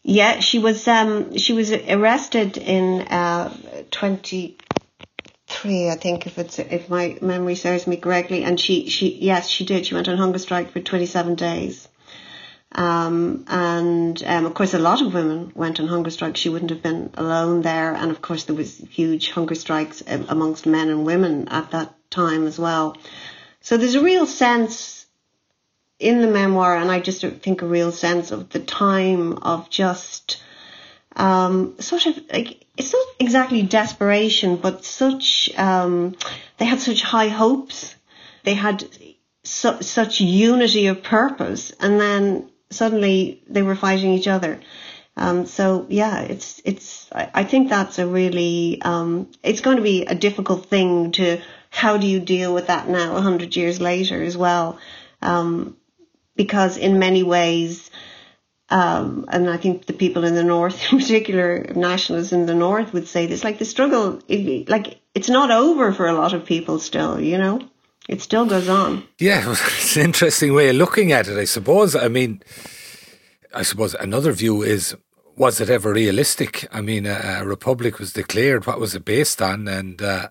Yeah, 0.09 0.39
she 0.39 0.57
was. 0.57 0.87
Um, 0.87 1.37
she 1.37 1.51
was 1.51 1.69
arrested 1.69 2.57
in 2.57 3.01
uh, 3.01 3.53
twenty 3.91 4.55
three, 5.47 5.89
I 5.89 5.95
think, 5.95 6.25
if 6.25 6.37
it's 6.37 6.59
if 6.59 6.89
my 6.89 7.17
memory 7.21 7.55
serves 7.55 7.85
me 7.87 7.97
correctly. 7.97 8.45
And 8.45 8.57
she, 8.57 8.87
she, 8.87 9.17
yes, 9.19 9.49
she 9.49 9.65
did. 9.65 9.85
She 9.85 9.95
went 9.95 10.07
on 10.07 10.15
hunger 10.17 10.39
strike 10.39 10.71
for 10.71 10.79
twenty 10.79 11.07
seven 11.07 11.35
days. 11.35 11.89
Um, 12.71 13.43
and 13.49 14.23
um, 14.23 14.45
of 14.45 14.53
course, 14.53 14.73
a 14.73 14.79
lot 14.79 15.01
of 15.01 15.13
women 15.13 15.51
went 15.55 15.81
on 15.81 15.87
hunger 15.87 16.09
strike. 16.09 16.37
She 16.37 16.47
wouldn't 16.47 16.71
have 16.71 16.81
been 16.81 17.09
alone 17.15 17.61
there. 17.61 17.93
And 17.93 18.09
of 18.09 18.21
course, 18.21 18.45
there 18.45 18.55
was 18.55 18.77
huge 18.77 19.31
hunger 19.31 19.55
strikes 19.55 20.01
um, 20.07 20.25
amongst 20.29 20.65
men 20.65 20.87
and 20.87 21.05
women 21.05 21.49
at 21.49 21.71
that 21.71 21.93
time 22.09 22.47
as 22.47 22.57
well. 22.57 22.95
So 23.59 23.75
there's 23.75 23.95
a 23.95 24.03
real 24.03 24.25
sense 24.25 24.96
in 25.99 26.21
the 26.21 26.27
memoir, 26.27 26.75
and 26.75 26.91
I 26.91 26.99
just 26.99 27.21
think 27.21 27.61
a 27.61 27.67
real 27.67 27.91
sense 27.91 28.31
of 28.31 28.49
the 28.49 28.59
time 28.59 29.33
of 29.39 29.69
just 29.69 30.41
um, 31.15 31.75
sort 31.79 32.05
of 32.05 32.19
like 32.31 32.65
it's 32.77 32.93
not 32.93 33.07
exactly 33.19 33.63
desperation, 33.63 34.57
but 34.57 34.85
such 34.85 35.49
um, 35.57 36.15
they 36.57 36.65
had 36.65 36.79
such 36.79 37.01
high 37.01 37.29
hopes. 37.29 37.95
They 38.43 38.53
had 38.53 38.85
su- 39.43 39.81
such 39.81 40.21
unity 40.21 40.87
of 40.87 41.03
purpose, 41.03 41.71
and 41.79 41.99
then 41.99 42.49
suddenly 42.69 43.43
they 43.49 43.63
were 43.63 43.75
fighting 43.75 44.13
each 44.13 44.27
other. 44.27 44.59
Um, 45.15 45.47
so 45.47 45.87
yeah, 45.89 46.21
it's 46.21 46.61
it's. 46.63 47.09
I, 47.11 47.31
I 47.33 47.43
think 47.43 47.69
that's 47.69 47.97
a 47.97 48.05
really 48.05 48.79
um, 48.83 49.31
it's 49.41 49.61
going 49.61 49.77
to 49.77 49.83
be 49.83 50.05
a 50.05 50.15
difficult 50.15 50.67
thing 50.67 51.11
to. 51.13 51.41
How 51.69 51.97
do 51.97 52.07
you 52.07 52.19
deal 52.19 52.53
with 52.53 52.67
that 52.67 52.87
now, 52.87 53.17
a 53.17 53.21
hundred 53.21 53.55
years 53.55 53.81
later, 53.81 54.23
as 54.23 54.37
well? 54.37 54.79
Um, 55.21 55.76
because 56.37 56.77
in 56.77 56.99
many 56.99 57.23
ways, 57.23 57.89
um, 58.69 59.25
and 59.29 59.49
I 59.49 59.57
think 59.57 59.85
the 59.85 59.93
people 59.93 60.23
in 60.23 60.35
the 60.35 60.43
north, 60.43 60.81
in 60.91 60.99
particular, 60.99 61.65
nationalists 61.75 62.31
in 62.31 62.45
the 62.45 62.55
north, 62.55 62.93
would 62.93 63.07
say 63.07 63.25
this: 63.25 63.43
like 63.43 63.59
the 63.59 63.65
struggle, 63.65 64.21
it, 64.27 64.69
like 64.69 64.99
it's 65.13 65.29
not 65.29 65.51
over 65.51 65.91
for 65.91 66.07
a 66.07 66.13
lot 66.13 66.33
of 66.33 66.45
people 66.45 66.79
still. 66.79 67.19
You 67.19 67.37
know, 67.37 67.61
it 68.07 68.21
still 68.21 68.45
goes 68.45 68.69
on. 68.69 69.03
Yeah, 69.19 69.51
it's 69.51 69.95
an 69.97 70.03
interesting 70.03 70.53
way 70.53 70.69
of 70.69 70.75
looking 70.75 71.11
at 71.11 71.27
it. 71.27 71.37
I 71.37 71.45
suppose. 71.45 71.95
I 71.95 72.07
mean, 72.07 72.41
I 73.53 73.63
suppose 73.63 73.93
another 73.95 74.31
view 74.31 74.61
is 74.61 74.95
was 75.37 75.61
it 75.61 75.69
ever 75.69 75.93
realistic? 75.93 76.67
I 76.71 76.81
mean, 76.81 77.05
a, 77.05 77.39
a 77.41 77.45
republic 77.45 77.99
was 77.99 78.11
declared. 78.11 78.65
What 78.65 78.79
was 78.79 78.95
it 78.95 79.05
based 79.05 79.41
on? 79.41 79.67
And 79.67 80.01
uh, 80.01 80.29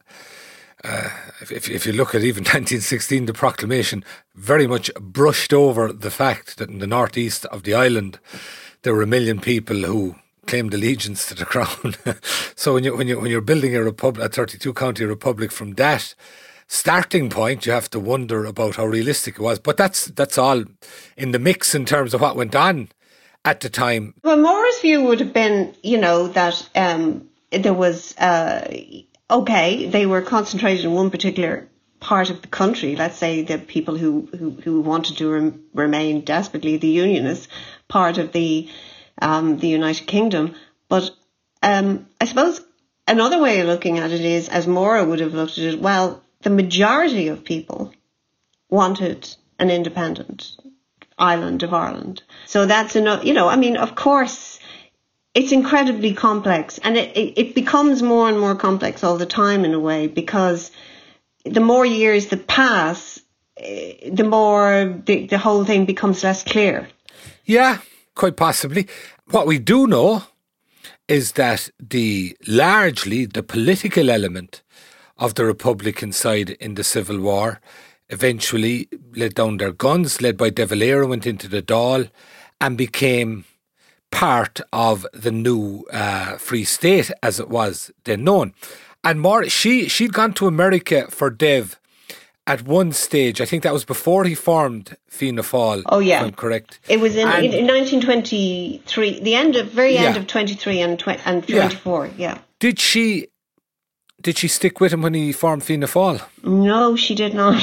uh, 0.84 1.08
if, 1.40 1.68
if 1.68 1.86
you 1.86 1.92
look 1.92 2.14
at 2.14 2.22
even 2.22 2.44
1916, 2.44 3.26
the 3.26 3.32
proclamation 3.32 4.04
very 4.34 4.66
much 4.66 4.92
brushed 5.00 5.52
over 5.52 5.92
the 5.92 6.10
fact 6.10 6.58
that 6.58 6.70
in 6.70 6.78
the 6.78 6.86
northeast 6.86 7.44
of 7.46 7.62
the 7.62 7.74
island 7.74 8.18
there 8.82 8.94
were 8.94 9.02
a 9.02 9.06
million 9.06 9.40
people 9.40 9.76
who 9.76 10.16
claimed 10.46 10.72
allegiance 10.72 11.26
to 11.26 11.34
the 11.34 11.44
crown. 11.52 11.94
so 12.54 12.74
when 12.74 12.84
you 12.84 12.96
when 12.96 13.08
you 13.08 13.20
when 13.20 13.30
you're 13.30 13.40
building 13.40 13.74
a 13.74 13.82
republic, 13.82 14.26
a 14.26 14.28
32 14.28 14.72
county 14.74 15.04
republic 15.04 15.50
from 15.50 15.74
that 15.74 16.14
starting 16.68 17.30
point, 17.30 17.66
you 17.66 17.72
have 17.72 17.90
to 17.90 18.00
wonder 18.00 18.44
about 18.44 18.76
how 18.76 18.86
realistic 18.86 19.36
it 19.36 19.42
was. 19.42 19.58
But 19.58 19.76
that's 19.76 20.06
that's 20.06 20.38
all 20.38 20.64
in 21.16 21.32
the 21.32 21.38
mix 21.38 21.74
in 21.74 21.84
terms 21.84 22.14
of 22.14 22.20
what 22.20 22.36
went 22.36 22.54
on 22.54 22.88
at 23.46 23.60
the 23.60 23.70
time. 23.70 24.14
Well, 24.22 24.36
Mora's 24.36 24.80
view 24.80 25.02
would 25.04 25.20
have 25.20 25.32
been, 25.32 25.74
you 25.82 25.98
know, 25.98 26.26
that 26.28 26.68
um, 26.74 27.28
there 27.52 27.72
was, 27.72 28.16
uh, 28.18 28.66
okay, 29.30 29.86
they 29.88 30.06
were 30.06 30.22
concentrated 30.22 30.84
in 30.84 30.92
one 30.92 31.10
particular 31.10 31.68
part 32.00 32.30
of 32.30 32.42
the 32.42 32.48
country. 32.48 32.94
Let's 32.96 33.16
say 33.16 33.42
the 33.42 33.58
people 33.58 33.96
who, 33.96 34.28
who, 34.38 34.50
who 34.50 34.80
wanted 34.80 35.16
to 35.18 35.28
rem- 35.28 35.64
remain 35.74 36.20
desperately 36.22 36.76
the 36.76 36.88
Unionists, 36.88 37.48
part 37.88 38.18
of 38.18 38.32
the, 38.32 38.68
um, 39.20 39.58
the 39.58 39.68
United 39.68 40.06
Kingdom. 40.06 40.54
But 40.88 41.10
um, 41.62 42.06
I 42.20 42.26
suppose 42.26 42.60
another 43.08 43.40
way 43.40 43.60
of 43.60 43.66
looking 43.66 43.98
at 43.98 44.10
it 44.10 44.20
is, 44.20 44.48
as 44.48 44.66
Mora 44.66 45.04
would 45.04 45.20
have 45.20 45.34
looked 45.34 45.58
at 45.58 45.64
it, 45.64 45.80
well, 45.80 46.22
the 46.42 46.50
majority 46.50 47.28
of 47.28 47.44
people 47.44 47.92
wanted 48.68 49.34
an 49.58 49.70
independent 49.70 50.56
island 51.18 51.62
of 51.62 51.72
Ireland. 51.72 52.22
So 52.46 52.66
that's 52.66 52.94
enough, 52.94 53.24
you 53.24 53.32
know, 53.32 53.48
I 53.48 53.56
mean, 53.56 53.76
of 53.76 53.94
course, 53.94 54.55
it's 55.36 55.52
incredibly 55.52 56.14
complex 56.14 56.78
and 56.78 56.96
it, 56.96 57.14
it, 57.14 57.38
it, 57.38 57.54
becomes 57.54 58.02
more 58.02 58.26
and 58.26 58.40
more 58.40 58.54
complex 58.54 59.04
all 59.04 59.18
the 59.18 59.26
time 59.26 59.66
in 59.66 59.74
a 59.74 59.78
way 59.78 60.06
because 60.06 60.72
the 61.44 61.60
more 61.60 61.84
years 61.84 62.28
that 62.28 62.46
pass, 62.46 63.20
eh, 63.58 64.08
the 64.10 64.24
more 64.24 64.98
the, 65.04 65.26
the 65.26 65.36
whole 65.36 65.64
thing 65.66 65.84
becomes 65.84 66.24
less 66.24 66.42
clear. 66.42 66.88
Yeah, 67.44 67.78
quite 68.14 68.36
possibly. 68.36 68.88
What 69.30 69.46
we 69.46 69.58
do 69.58 69.86
know 69.86 70.22
is 71.06 71.32
that 71.32 71.68
the 71.78 72.34
largely 72.48 73.26
the 73.26 73.42
political 73.42 74.08
element 74.08 74.62
of 75.18 75.34
the 75.34 75.44
Republican 75.44 76.12
side 76.12 76.50
in 76.50 76.76
the 76.76 76.84
Civil 76.84 77.20
War 77.20 77.60
eventually 78.08 78.88
let 79.14 79.34
down 79.34 79.58
their 79.58 79.72
guns, 79.72 80.22
led 80.22 80.38
by 80.38 80.48
De 80.48 80.64
Valera, 80.64 81.06
went 81.06 81.26
into 81.26 81.46
the 81.46 81.62
Dáil 81.62 82.10
and 82.58 82.78
became 82.78 83.44
part 84.16 84.62
of 84.72 85.06
the 85.12 85.30
new 85.30 85.84
uh, 85.92 86.38
Free 86.38 86.64
State 86.64 87.10
as 87.22 87.38
it 87.38 87.50
was 87.50 87.90
then 88.04 88.24
known. 88.24 88.54
And 89.04 89.20
more, 89.20 89.46
she 89.48 89.88
she'd 89.88 90.14
gone 90.14 90.32
to 90.34 90.46
America 90.46 91.06
for 91.10 91.28
Dev 91.28 91.78
at 92.46 92.62
one 92.62 92.92
stage. 92.92 93.42
I 93.42 93.44
think 93.44 93.62
that 93.62 93.74
was 93.74 93.84
before 93.84 94.24
he 94.24 94.34
formed 94.34 94.96
Fianna 95.06 95.42
Fáil. 95.42 95.82
Oh 95.86 95.98
yeah, 95.98 96.22
I'm 96.22 96.32
correct. 96.32 96.80
It 96.88 96.98
was 96.98 97.14
in, 97.14 97.28
in 97.28 97.66
1923, 97.66 99.20
the 99.20 99.34
end 99.34 99.56
of 99.56 99.68
very 99.68 99.98
end 99.98 100.14
yeah. 100.14 100.20
of 100.22 100.26
23 100.26 100.80
and 100.80 100.98
tw- 100.98 101.26
and 101.26 101.46
24. 101.46 102.06
Yeah. 102.06 102.12
yeah. 102.16 102.38
Did 102.58 102.80
she 102.80 103.28
did 104.22 104.38
she 104.38 104.48
stick 104.48 104.80
with 104.80 104.94
him 104.94 105.02
when 105.02 105.12
he 105.12 105.30
formed 105.30 105.62
Fianna 105.62 105.86
Fáil? 105.86 106.26
No, 106.42 106.96
she 106.96 107.14
did 107.14 107.34
not. 107.34 107.62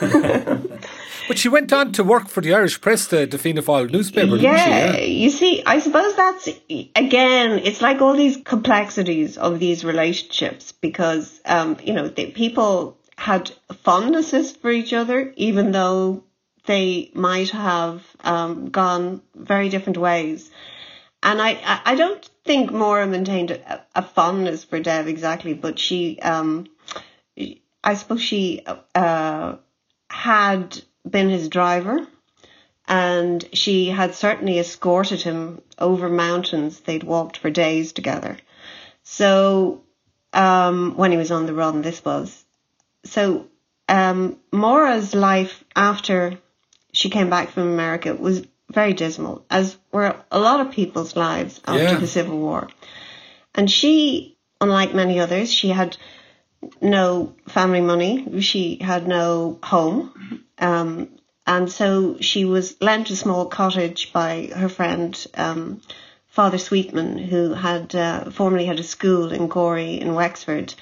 but 1.28 1.38
she 1.38 1.48
went 1.48 1.72
on 1.72 1.92
to 1.92 2.04
work 2.04 2.28
for 2.28 2.40
the 2.40 2.54
Irish 2.54 2.80
Press, 2.80 3.06
the, 3.06 3.26
the 3.26 3.38
Fianna 3.38 3.62
Fáil 3.62 3.90
newspaper, 3.90 4.36
yeah, 4.36 4.92
yeah, 4.92 5.00
you 5.00 5.30
see, 5.30 5.62
I 5.64 5.78
suppose 5.78 6.16
that's, 6.16 6.48
again, 6.94 7.58
it's 7.58 7.80
like 7.80 8.00
all 8.00 8.14
these 8.14 8.36
complexities 8.36 9.38
of 9.38 9.58
these 9.58 9.84
relationships 9.84 10.72
because, 10.72 11.40
um, 11.44 11.76
you 11.82 11.92
know, 11.92 12.08
the, 12.08 12.30
people 12.30 12.98
had 13.16 13.50
fondnesses 13.82 14.52
for 14.52 14.70
each 14.70 14.92
other, 14.92 15.32
even 15.36 15.72
though 15.72 16.24
they 16.66 17.10
might 17.14 17.50
have 17.50 18.04
um, 18.20 18.70
gone 18.70 19.22
very 19.34 19.68
different 19.68 19.98
ways. 19.98 20.50
And 21.22 21.40
I, 21.40 21.80
I 21.84 21.94
don't 21.94 22.24
think 22.44 22.72
Mora 22.72 23.06
maintained 23.06 23.52
a, 23.52 23.84
a 23.94 24.02
fondness 24.02 24.64
for 24.64 24.80
Dev 24.80 25.06
exactly, 25.06 25.54
but 25.54 25.78
she, 25.78 26.18
um, 26.20 26.66
I 27.84 27.94
suppose 27.94 28.22
she 28.22 28.64
uh, 28.94 29.56
had 30.08 30.82
been 31.08 31.28
his 31.28 31.48
driver 31.48 32.06
and 32.88 33.48
she 33.52 33.88
had 33.88 34.14
certainly 34.14 34.58
escorted 34.58 35.22
him 35.22 35.60
over 35.78 36.08
mountains. 36.08 36.80
They'd 36.80 37.04
walked 37.04 37.36
for 37.36 37.50
days 37.50 37.92
together. 37.92 38.36
So, 39.02 39.82
um, 40.32 40.94
when 40.96 41.10
he 41.10 41.16
was 41.16 41.30
on 41.30 41.46
the 41.46 41.54
run, 41.54 41.82
this 41.82 42.04
was. 42.04 42.44
So, 43.04 43.46
um, 43.88 44.38
Mora's 44.52 45.14
life 45.14 45.64
after 45.76 46.38
she 46.92 47.10
came 47.10 47.30
back 47.30 47.50
from 47.50 47.64
America 47.64 48.14
was 48.14 48.46
very 48.70 48.92
dismal, 48.94 49.44
as 49.50 49.76
were 49.92 50.16
a 50.30 50.38
lot 50.38 50.60
of 50.60 50.72
people's 50.72 51.16
lives 51.16 51.60
after 51.66 51.82
yeah. 51.82 51.98
the 51.98 52.06
Civil 52.06 52.38
War. 52.38 52.68
And 53.54 53.70
she, 53.70 54.36
unlike 54.60 54.94
many 54.94 55.20
others, 55.20 55.52
she 55.52 55.68
had 55.68 55.96
no 56.80 57.34
family 57.48 57.80
money. 57.80 58.40
She 58.40 58.76
had 58.76 59.06
no 59.06 59.58
home. 59.62 60.44
Um, 60.62 61.18
and 61.46 61.70
so 61.70 62.16
she 62.20 62.44
was 62.44 62.80
lent 62.80 63.10
a 63.10 63.16
small 63.16 63.46
cottage 63.46 64.12
by 64.12 64.50
her 64.54 64.68
friend, 64.68 65.26
um, 65.34 65.82
Father 66.28 66.58
Sweetman, 66.58 67.18
who 67.18 67.52
had 67.52 67.94
uh, 67.94 68.30
formerly 68.30 68.64
had 68.64 68.80
a 68.80 68.84
school 68.84 69.32
in 69.32 69.48
Gorey 69.48 70.00
in 70.00 70.14
Wexford. 70.14 70.74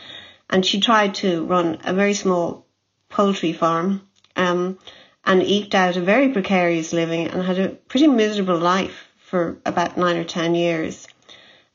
And 0.49 0.65
she 0.65 0.81
tried 0.81 1.17
to 1.17 1.45
run 1.47 1.79
a 1.85 1.95
very 1.95 2.15
small 2.15 2.67
poultry 3.09 3.53
farm. 3.53 4.03
Um, 4.37 4.79
and 5.25 5.43
eked 5.43 5.75
out 5.75 5.97
a 5.97 6.01
very 6.01 6.31
precarious 6.31 6.93
living 6.93 7.29
and 7.29 7.43
had 7.43 7.59
a 7.59 7.69
pretty 7.69 8.07
miserable 8.07 8.59
life 8.59 9.09
for 9.19 9.59
about 9.65 9.97
nine 9.97 10.17
or 10.17 10.25
ten 10.25 10.55
years. 10.55 11.07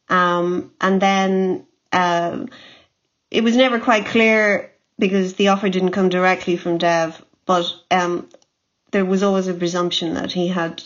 Um, 0.09 0.71
and 0.81 1.01
then 1.01 1.65
uh, 1.91 2.45
it 3.31 3.43
was 3.43 3.55
never 3.55 3.79
quite 3.79 4.07
clear 4.07 4.71
because 4.97 5.35
the 5.35 5.49
offer 5.49 5.69
didn't 5.69 5.91
come 5.91 6.09
directly 6.09 6.57
from 6.57 6.77
Dev, 6.77 7.23
but 7.45 7.71
um, 7.91 8.29
there 8.91 9.05
was 9.05 9.23
always 9.23 9.47
a 9.47 9.53
presumption 9.53 10.15
that 10.15 10.31
he 10.31 10.47
had 10.47 10.83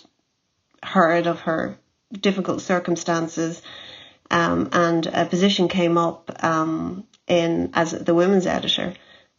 heard 0.83 1.27
of 1.27 1.41
her 1.41 1.77
difficult 2.11 2.61
circumstances, 2.61 3.61
um, 4.31 4.69
and 4.71 5.05
a 5.07 5.25
position 5.25 5.67
came 5.67 5.97
up 5.97 6.43
um, 6.43 7.05
in 7.27 7.71
as 7.73 7.91
the 7.91 8.13
women's 8.13 8.47
editor. 8.47 8.93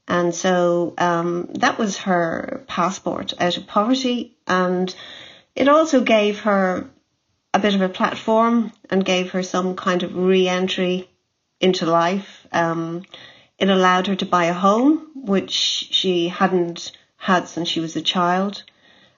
And 0.09 0.35
so 0.35 0.95
um, 0.99 1.51
that 1.55 1.79
was 1.79 1.99
her 1.99 2.65
passport 2.67 3.33
out 3.39 3.57
of 3.57 3.69
poverty. 3.69 4.37
And 4.47 4.93
it 5.55 5.69
also 5.69 6.01
gave 6.01 6.41
her 6.41 6.91
a 7.55 7.59
bit 7.59 7.75
of 7.75 7.81
a 7.81 7.89
platform 7.89 8.73
and 8.89 9.05
gave 9.05 9.31
her 9.31 9.43
some 9.43 9.77
kind 9.77 10.03
of 10.03 10.17
re 10.17 10.49
entry 10.49 11.09
into 11.61 11.87
life. 11.87 12.47
Um, 12.53 13.05
it 13.59 13.69
allowed 13.69 14.07
her 14.09 14.17
to 14.17 14.27
buy 14.27 14.47
a 14.47 14.53
home, 14.53 15.11
which 15.15 15.53
she 15.53 16.29
hadn't 16.29 16.93
had 17.21 17.47
since 17.47 17.69
she 17.69 17.81
was 17.81 17.95
a 17.95 18.03
child. 18.03 18.65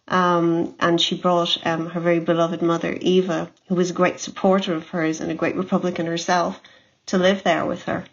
Um, 0.08 0.74
and 0.80 1.00
she 1.00 1.16
brought 1.16 1.56
um, 1.64 1.86
her 1.86 2.00
very 2.00 2.18
beloved 2.18 2.60
mother, 2.60 2.98
Eva, 3.00 3.50
who 3.68 3.76
was 3.76 3.90
a 3.90 3.94
great 3.94 4.18
supporter 4.18 4.74
of 4.74 4.88
hers 4.88 5.20
and 5.20 5.30
a 5.30 5.36
great 5.36 5.54
Republican 5.54 6.06
herself, 6.06 6.60
to 7.06 7.16
live 7.16 7.44
there 7.44 7.64
with 7.64 7.84
her. 7.84 8.04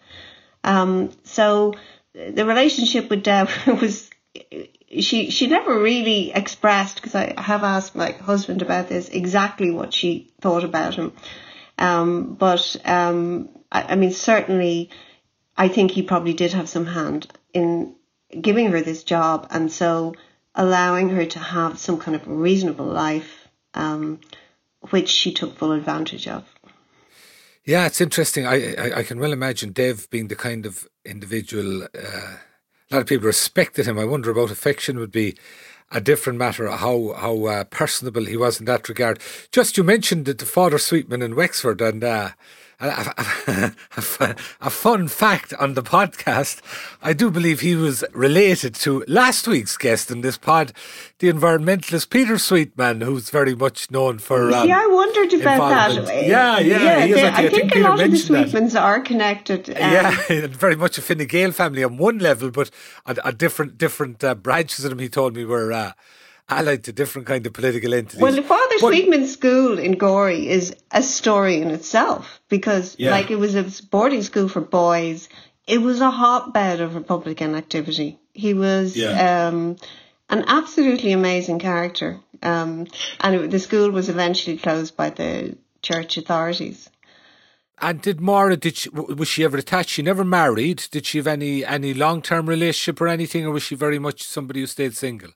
Um, 0.64 1.12
so 1.24 1.74
the 2.14 2.46
relationship 2.46 3.10
with 3.10 3.24
Dev 3.24 3.52
was 3.82 4.10
she 5.00 5.32
she 5.32 5.48
never 5.48 5.80
really 5.80 6.32
expressed 6.32 6.96
because 6.96 7.16
I 7.16 7.34
have 7.42 7.64
asked 7.64 7.96
my 7.96 8.12
husband 8.12 8.62
about 8.62 8.90
this 8.90 9.10
exactly 9.10 9.72
what 9.72 9.94
she 9.94 10.32
thought 10.40 10.64
about 10.64 10.96
him. 10.96 11.14
Um, 11.80 12.36
but 12.36 12.76
um, 12.86 13.50
I, 13.72 13.94
I 13.94 13.96
mean, 13.96 14.12
certainly, 14.12 14.92
I 15.58 15.68
think 15.68 15.92
he 15.92 16.04
probably 16.04 16.34
did 16.34 16.54
have 16.54 16.70
some 16.70 16.86
hand 16.86 17.28
in 17.54 17.96
giving 18.42 18.72
her 18.72 18.82
this 18.82 19.04
job, 19.04 19.48
and 19.50 19.72
so 19.72 20.16
allowing 20.56 21.10
her 21.10 21.26
to 21.26 21.40
have 21.40 21.80
some 21.80 22.00
kind 22.00 22.16
of 22.16 22.28
reasonable 22.28 22.86
life, 22.86 23.48
um, 23.74 24.20
which 24.90 25.10
she 25.10 25.34
took 25.34 25.58
full 25.58 25.72
advantage 25.72 26.28
of. 26.28 26.44
Yeah, 27.64 27.86
it's 27.86 28.02
interesting. 28.02 28.48
I, 28.48 28.74
I, 28.76 28.98
I 29.00 29.04
can 29.04 29.20
well 29.20 29.34
imagine 29.34 29.72
Dev 29.72 30.10
being 30.10 30.28
the 30.28 30.36
kind 30.36 30.66
of 30.66 30.88
individual. 31.06 31.84
Uh, 31.84 32.38
a 32.92 32.96
lot 32.96 33.02
of 33.02 33.08
people 33.08 33.28
respected 33.28 33.86
him. 33.86 34.00
I 34.00 34.06
wonder 34.06 34.32
about 34.32 34.50
affection 34.50 34.98
would 34.98 35.12
be 35.12 35.36
a 35.92 36.02
different 36.02 36.40
matter. 36.40 36.70
How 36.70 37.14
how 37.14 37.46
uh, 37.46 37.64
personable 37.66 38.26
he 38.26 38.38
was 38.38 38.60
in 38.60 38.66
that 38.66 38.90
regard. 38.90 39.20
Just 39.52 39.78
you 39.78 39.84
mentioned 39.84 40.26
the 40.26 40.46
Father 40.46 40.78
Sweetman 40.78 41.22
in 41.22 41.36
Wexford, 41.36 41.82
and 41.82 42.04
uh, 42.04 42.30
a, 42.80 43.74
a, 43.98 44.36
a, 44.62 44.70
fun 44.70 45.08
fact 45.08 45.54
on 45.56 45.74
the 45.74 45.84
podcast. 45.84 46.62
I 47.02 47.14
do 47.14 47.30
believe 47.30 47.60
he 47.60 47.76
was 47.76 48.06
related 48.14 48.74
to 48.76 49.04
last 49.08 49.48
week's 49.48 49.76
guest 49.76 50.10
in 50.10 50.22
this 50.22 50.38
pod, 50.38 50.72
the 51.20 51.30
environmentalist 51.30 52.10
Peter 52.10 52.38
Sweetman, 52.38 53.02
who's 53.02 53.30
very 53.30 53.54
much 53.54 53.92
known 53.92 54.18
for. 54.20 54.54
Um, 54.54 54.68
yeah, 54.68 54.80
I 54.82 54.88
wondered 54.88 55.34
about 55.34 55.94
that. 55.94 56.26
Yeah, 56.26 56.60
yeah. 56.60 57.06
yeah 57.06 57.08
they, 57.08 57.28
I, 57.28 57.30
I, 57.30 57.50
think, 57.50 57.74
think 57.74 57.76
a 57.76 57.80
lot 57.90 58.00
of 58.00 58.12
the 58.12 58.18
Sweetmans 58.18 58.72
that. 58.74 58.84
are 58.84 59.00
connected. 59.02 59.70
Um, 59.80 59.94
yeah, 60.30 60.48
very 60.48 60.76
much 60.76 60.98
a 60.98 61.02
Fine 61.02 61.26
Gael 61.26 61.52
family 61.52 61.84
on 61.84 61.98
one 61.98 62.20
level, 62.20 62.52
but 62.52 62.70
a, 63.06 63.32
different 63.32 63.78
different 63.78 64.24
uh, 64.24 64.36
branches 64.36 64.84
of 64.84 64.90
them. 64.90 65.00
He 65.00 65.10
told 65.10 65.36
me 65.36 65.46
were. 65.46 65.72
Uh, 65.72 65.92
allied 66.50 66.84
to 66.86 66.92
different 66.92 67.28
kind 67.28 67.46
of 67.46 67.54
political 67.54 67.94
entities. 67.94 68.20
Well, 68.20 68.34
the 68.34 68.42
Father 68.42 68.76
but, 68.82 68.90
Sweetman 68.90 69.28
School 69.28 69.78
in 69.78 69.94
Gorey 69.94 70.50
is 70.50 70.76
a 70.92 71.04
story 71.04 71.62
in 71.62 71.70
itself 71.70 72.42
because, 72.50 72.96
yeah. 73.00 73.12
like, 73.12 73.32
it 73.32 73.38
was 73.38 73.56
a 73.56 73.66
boarding 73.90 74.24
school 74.24 74.50
for 74.50 74.62
boys. 74.62 75.30
It 75.68 75.82
was 75.82 76.02
a 76.02 76.10
hotbed 76.10 76.82
of 76.82 76.96
Republican 76.96 77.56
activity. 77.56 78.20
He 78.34 78.54
was 78.54 78.96
yeah. 78.96 79.48
um, 79.48 79.78
an 80.30 80.46
absolutely 80.48 81.12
amazing 81.12 81.60
character, 81.60 82.20
um, 82.42 82.88
and 83.20 83.36
it, 83.36 83.52
the 83.52 83.60
school 83.60 83.92
was 83.92 84.10
eventually 84.10 84.58
closed 84.58 84.96
by 84.98 85.12
the 85.12 85.58
church 85.82 86.18
authorities. 86.18 86.90
And 87.82 88.02
did 88.02 88.20
Mara? 88.20 88.58
Did 88.58 88.76
she, 88.76 88.90
was 88.90 89.28
she 89.28 89.44
ever 89.44 89.58
attached? 89.58 89.90
She 89.90 90.02
never 90.02 90.26
married. 90.26 90.88
Did 90.92 91.06
she 91.06 91.18
have 91.18 91.28
any 91.28 91.64
any 91.64 91.94
long 91.94 92.22
term 92.22 92.50
relationship 92.50 93.00
or 93.00 93.08
anything, 93.08 93.46
or 93.46 93.52
was 93.52 93.64
she 93.64 93.76
very 93.76 94.00
much 94.00 94.24
somebody 94.24 94.60
who 94.60 94.66
stayed 94.68 94.96
single? 94.96 95.30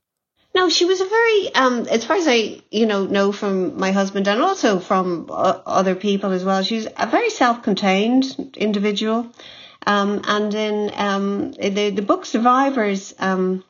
No, 0.55 0.69
she 0.69 0.85
was 0.85 1.01
a 1.01 1.05
very, 1.05 1.55
um, 1.55 1.87
as 1.87 2.05
far 2.05 2.15
as 2.15 2.27
I, 2.27 2.61
you 2.69 2.85
know, 2.85 3.05
know 3.05 3.31
from 3.31 3.79
my 3.79 3.91
husband 3.91 4.27
and 4.27 4.39
also 4.41 4.79
from 4.79 5.27
uh, 5.31 5.59
other 5.65 5.95
people 5.95 6.31
as 6.31 6.45
well. 6.45 6.61
She's 6.61 6.87
a 6.95 7.07
very 7.07 7.31
self-contained 7.31 8.53
individual, 8.55 9.31
um, 9.87 10.21
and 10.25 10.53
in 10.53 10.91
um, 10.93 11.51
the 11.53 11.89
the 11.89 12.03
book 12.03 12.25
Survivors, 12.25 13.15
um, 13.17 13.63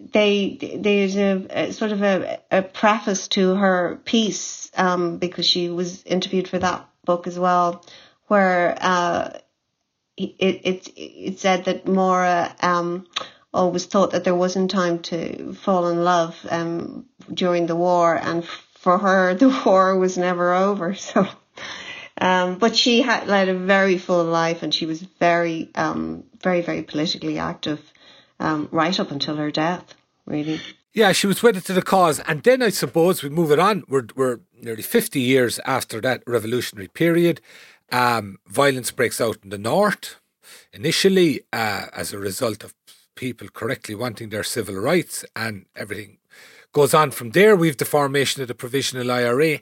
they 0.00 0.78
there's 0.80 1.16
a, 1.16 1.46
a 1.50 1.72
sort 1.72 1.92
of 1.92 2.02
a, 2.02 2.40
a, 2.50 2.62
preface 2.62 3.28
to 3.28 3.54
her 3.54 4.00
piece 4.04 4.68
um, 4.76 5.18
because 5.18 5.46
she 5.46 5.70
was 5.70 6.02
interviewed 6.02 6.48
for 6.48 6.58
that 6.58 6.88
book 7.04 7.28
as 7.28 7.38
well, 7.38 7.84
where 8.26 8.76
uh, 8.80 9.38
it 10.16 10.34
it 10.40 10.88
it 10.96 11.38
said 11.38 11.66
that 11.66 11.86
Maura 11.86 12.52
um, 12.60 13.06
always 13.52 13.86
thought 13.86 14.12
that 14.12 14.24
there 14.24 14.34
wasn't 14.34 14.70
time 14.70 15.00
to 15.00 15.54
fall 15.54 15.88
in 15.88 16.04
love 16.04 16.36
um, 16.50 17.06
during 17.32 17.66
the 17.66 17.76
war, 17.76 18.16
and 18.16 18.44
for 18.44 18.98
her, 18.98 19.34
the 19.42 19.62
war 19.64 19.98
was 19.98 20.18
never 20.18 20.54
over. 20.54 20.94
So, 20.94 21.26
um, 22.18 22.58
but 22.58 22.76
she 22.76 23.02
had 23.02 23.26
led 23.26 23.48
a 23.48 23.54
very 23.58 23.98
full 23.98 24.24
life, 24.24 24.62
and 24.62 24.74
she 24.74 24.86
was 24.86 25.02
very, 25.02 25.70
um, 25.74 26.24
very, 26.42 26.62
very 26.62 26.82
politically 26.82 27.38
active 27.38 27.80
um, 28.40 28.68
right 28.72 28.98
up 28.98 29.10
until 29.10 29.36
her 29.36 29.50
death. 29.50 29.94
Really. 30.26 30.60
Yeah, 30.94 31.12
she 31.12 31.26
was 31.26 31.42
wedded 31.42 31.64
to 31.66 31.72
the 31.72 31.82
cause, 31.82 32.20
and 32.20 32.42
then 32.42 32.62
I 32.62 32.68
suppose 32.68 33.22
we 33.22 33.30
move 33.30 33.50
it 33.50 33.58
on. 33.58 33.82
We're 33.88 34.06
we're 34.14 34.40
nearly 34.60 34.82
fifty 34.82 35.20
years 35.20 35.58
after 35.64 36.00
that 36.02 36.22
revolutionary 36.26 36.88
period. 36.88 37.40
Um, 37.90 38.38
violence 38.46 38.90
breaks 38.90 39.20
out 39.20 39.38
in 39.42 39.50
the 39.50 39.58
north 39.58 40.20
initially 40.72 41.42
uh, 41.52 41.86
as 41.94 42.12
a 42.12 42.18
result 42.18 42.64
of 42.64 42.74
people 43.14 43.48
correctly 43.48 43.94
wanting 43.94 44.30
their 44.30 44.44
civil 44.44 44.76
rights 44.76 45.24
and 45.34 45.66
everything 45.76 46.18
goes 46.72 46.94
on 46.94 47.10
from 47.10 47.30
there. 47.30 47.54
We've 47.54 47.76
the 47.76 47.84
formation 47.84 48.42
of 48.42 48.48
the 48.48 48.54
provisional 48.54 49.10
IRA, 49.10 49.60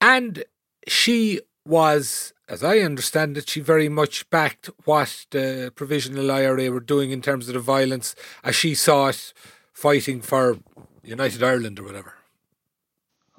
and 0.00 0.44
she 0.86 1.40
was, 1.66 2.32
as 2.48 2.64
I 2.64 2.78
understand 2.78 3.36
it, 3.36 3.48
she 3.48 3.60
very 3.60 3.88
much 3.88 4.28
backed 4.30 4.70
what 4.84 5.26
the 5.30 5.72
provisional 5.74 6.30
IRA 6.30 6.70
were 6.70 6.80
doing 6.80 7.10
in 7.10 7.22
terms 7.22 7.48
of 7.48 7.54
the 7.54 7.60
violence 7.60 8.14
as 8.42 8.54
she 8.56 8.74
saw 8.74 9.08
it, 9.08 9.32
fighting 9.72 10.20
for 10.20 10.58
United 11.02 11.42
Ireland 11.42 11.78
or 11.78 11.84
whatever. 11.84 12.14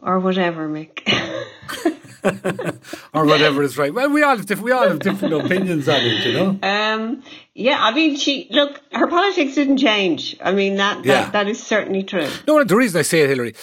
Or 0.02 0.19
whatever, 0.19 0.67
Mick. 0.67 1.02
or 3.13 3.25
whatever 3.25 3.63
is 3.63 3.77
right. 3.77 3.93
Well, 3.93 4.09
we 4.09 4.23
all 4.23 4.38
have 4.38 4.45
different, 4.45 4.65
we 4.65 4.71
all 4.71 4.88
have 4.88 4.99
different 4.99 5.33
opinions 5.33 5.89
on 5.89 6.01
it, 6.01 6.25
you 6.25 6.33
know. 6.33 6.59
Um, 6.63 7.23
yeah, 7.53 7.77
I 7.79 7.93
mean, 7.93 8.15
she 8.15 8.47
look, 8.51 8.81
her 8.91 9.07
politics 9.07 9.55
didn't 9.55 9.77
change. 9.77 10.38
I 10.41 10.51
mean, 10.51 10.77
that 10.77 11.03
that, 11.03 11.05
yeah. 11.05 11.29
that 11.31 11.47
is 11.47 11.62
certainly 11.62 12.03
true. 12.03 12.29
No, 12.47 12.63
the 12.63 12.75
reason 12.75 12.99
I 12.99 13.03
say 13.03 13.21
it, 13.21 13.29
Hilary, 13.29 13.53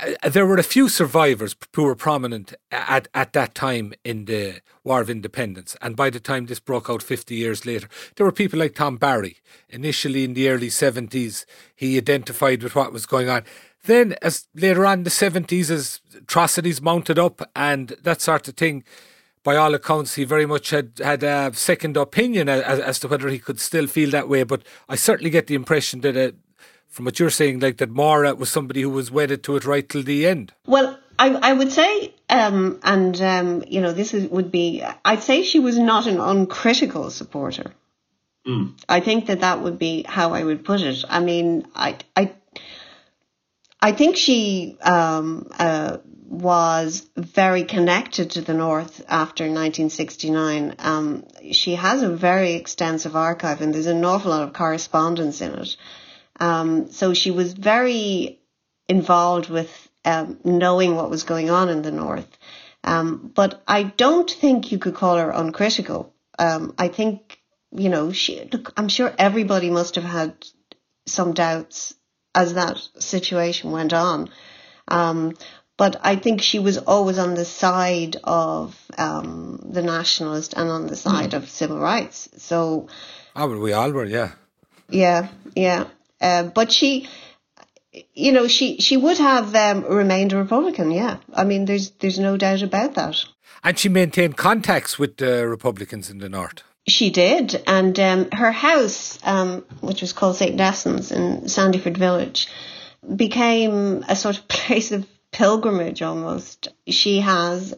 uh, 0.00 0.28
there 0.28 0.46
were 0.46 0.58
a 0.58 0.62
few 0.62 0.88
survivors 0.88 1.56
who 1.74 1.84
were 1.84 1.94
prominent 1.94 2.54
at, 2.70 3.08
at 3.14 3.32
that 3.32 3.54
time 3.54 3.92
in 4.04 4.24
the 4.24 4.60
War 4.84 5.00
of 5.00 5.10
Independence. 5.10 5.76
And 5.80 5.96
by 5.96 6.10
the 6.10 6.20
time 6.20 6.46
this 6.46 6.60
broke 6.60 6.88
out 6.88 7.02
50 7.02 7.34
years 7.34 7.66
later, 7.66 7.88
there 8.16 8.26
were 8.26 8.32
people 8.32 8.58
like 8.58 8.74
Tom 8.74 8.96
Barry. 8.96 9.38
Initially 9.68 10.24
in 10.24 10.34
the 10.34 10.48
early 10.48 10.68
70s, 10.68 11.44
he 11.74 11.96
identified 11.96 12.62
with 12.62 12.74
what 12.74 12.92
was 12.92 13.06
going 13.06 13.28
on. 13.28 13.44
Then, 13.88 14.16
as 14.20 14.46
later 14.54 14.84
on 14.84 14.98
in 14.98 15.04
the 15.04 15.10
70s, 15.10 15.70
as 15.70 16.02
atrocities 16.14 16.82
mounted 16.82 17.18
up 17.18 17.40
and 17.56 17.88
that 18.02 18.20
sort 18.20 18.46
of 18.46 18.54
thing, 18.54 18.84
by 19.42 19.56
all 19.56 19.74
accounts, 19.74 20.16
he 20.16 20.24
very 20.24 20.44
much 20.44 20.68
had, 20.68 21.00
had 21.02 21.22
a 21.22 21.54
second 21.54 21.96
opinion 21.96 22.50
as, 22.50 22.80
as 22.80 22.98
to 23.00 23.08
whether 23.08 23.28
he 23.28 23.38
could 23.38 23.58
still 23.58 23.86
feel 23.86 24.10
that 24.10 24.28
way. 24.28 24.42
But 24.42 24.62
I 24.90 24.96
certainly 24.96 25.30
get 25.30 25.46
the 25.46 25.54
impression 25.54 26.02
that, 26.02 26.18
uh, 26.18 26.32
from 26.86 27.06
what 27.06 27.18
you're 27.18 27.30
saying, 27.30 27.60
like 27.60 27.78
that 27.78 27.88
Mara 27.88 28.34
was 28.34 28.50
somebody 28.50 28.82
who 28.82 28.90
was 28.90 29.10
wedded 29.10 29.42
to 29.44 29.56
it 29.56 29.64
right 29.64 29.88
till 29.88 30.02
the 30.02 30.26
end. 30.26 30.52
Well, 30.66 30.98
I, 31.18 31.30
I 31.30 31.54
would 31.54 31.72
say, 31.72 32.14
um, 32.28 32.80
and 32.82 33.18
um, 33.22 33.64
you 33.66 33.80
know, 33.80 33.92
this 33.92 34.12
is, 34.12 34.28
would 34.28 34.52
be, 34.52 34.84
I'd 35.02 35.22
say 35.22 35.42
she 35.42 35.60
was 35.60 35.78
not 35.78 36.06
an 36.06 36.20
uncritical 36.20 37.08
supporter. 37.08 37.72
Mm. 38.46 38.78
I 38.86 39.00
think 39.00 39.28
that 39.28 39.40
that 39.40 39.62
would 39.62 39.78
be 39.78 40.04
how 40.06 40.34
I 40.34 40.44
would 40.44 40.62
put 40.62 40.82
it. 40.82 41.04
I 41.08 41.20
mean, 41.20 41.66
I, 41.74 41.96
I 42.14 42.34
I 43.80 43.92
think 43.92 44.16
she 44.16 44.76
um, 44.82 45.48
uh, 45.58 45.98
was 46.28 47.08
very 47.16 47.64
connected 47.64 48.32
to 48.32 48.40
the 48.40 48.54
North 48.54 49.04
after 49.08 49.44
1969. 49.44 50.74
Um, 50.78 51.24
she 51.52 51.76
has 51.76 52.02
a 52.02 52.14
very 52.14 52.54
extensive 52.54 53.14
archive, 53.14 53.60
and 53.60 53.72
there's 53.72 53.86
an 53.86 54.04
awful 54.04 54.30
lot 54.30 54.42
of 54.42 54.52
correspondence 54.52 55.40
in 55.40 55.54
it. 55.54 55.76
Um, 56.40 56.90
so 56.90 57.14
she 57.14 57.30
was 57.30 57.54
very 57.54 58.40
involved 58.88 59.48
with 59.48 59.88
um, 60.04 60.38
knowing 60.44 60.96
what 60.96 61.10
was 61.10 61.24
going 61.24 61.50
on 61.50 61.68
in 61.68 61.82
the 61.82 61.92
North. 61.92 62.28
Um, 62.84 63.30
but 63.34 63.62
I 63.66 63.82
don't 63.82 64.30
think 64.30 64.72
you 64.72 64.78
could 64.78 64.94
call 64.94 65.16
her 65.16 65.30
uncritical. 65.30 66.14
Um, 66.38 66.74
I 66.78 66.88
think, 66.88 67.40
you 67.72 67.88
know, 67.88 68.12
she, 68.12 68.48
look, 68.52 68.72
I'm 68.76 68.88
sure 68.88 69.12
everybody 69.18 69.70
must 69.70 69.96
have 69.96 70.04
had 70.04 70.46
some 71.06 71.32
doubts 71.32 71.94
as 72.38 72.54
that 72.54 72.78
situation 73.00 73.72
went 73.72 73.92
on. 73.92 74.30
Um, 74.86 75.34
but 75.76 75.96
I 76.02 76.14
think 76.16 76.40
she 76.40 76.60
was 76.60 76.78
always 76.78 77.18
on 77.18 77.34
the 77.34 77.44
side 77.44 78.16
of 78.22 78.76
um, 78.96 79.60
the 79.64 79.82
nationalist 79.82 80.54
and 80.56 80.68
on 80.68 80.82
the 80.86 80.98
hmm. 81.00 81.08
side 81.08 81.30
mm. 81.30 81.38
of 81.38 81.50
civil 81.50 81.78
rights. 81.78 82.28
So, 82.36 82.88
oh, 83.34 83.58
we 83.58 83.72
all 83.72 83.90
were, 83.90 84.04
yeah, 84.04 84.32
yeah, 84.88 85.28
yeah. 85.54 85.86
Uh, 86.20 86.44
but 86.44 86.72
she, 86.72 87.08
you 88.14 88.32
know, 88.32 88.48
she 88.48 88.78
she 88.78 88.96
would 88.96 89.18
have 89.18 89.54
um, 89.54 89.84
remained 89.84 90.32
a 90.32 90.36
Republican. 90.36 90.90
Yeah, 90.90 91.18
I 91.32 91.44
mean, 91.44 91.64
there's 91.64 91.90
there's 92.00 92.18
no 92.18 92.36
doubt 92.36 92.62
about 92.62 92.94
that. 92.94 93.16
And 93.64 93.78
she 93.78 93.88
maintained 93.88 94.36
contacts 94.36 94.98
with 94.98 95.16
the 95.16 95.48
Republicans 95.48 96.10
in 96.10 96.18
the 96.18 96.28
North. 96.28 96.62
She 96.88 97.10
did, 97.10 97.62
and 97.66 97.98
um, 98.00 98.30
her 98.32 98.50
house, 98.50 99.18
um, 99.22 99.64
which 99.80 100.00
was 100.00 100.12
called 100.12 100.36
St. 100.36 100.56
Nessans 100.56 101.12
in 101.12 101.42
Sandyford 101.42 101.96
Village, 101.96 102.48
became 103.14 104.04
a 104.08 104.16
sort 104.16 104.38
of 104.38 104.48
place 104.48 104.90
of 104.90 105.06
pilgrimage 105.30 106.02
almost. 106.02 106.68
She 106.86 107.20
has, 107.20 107.74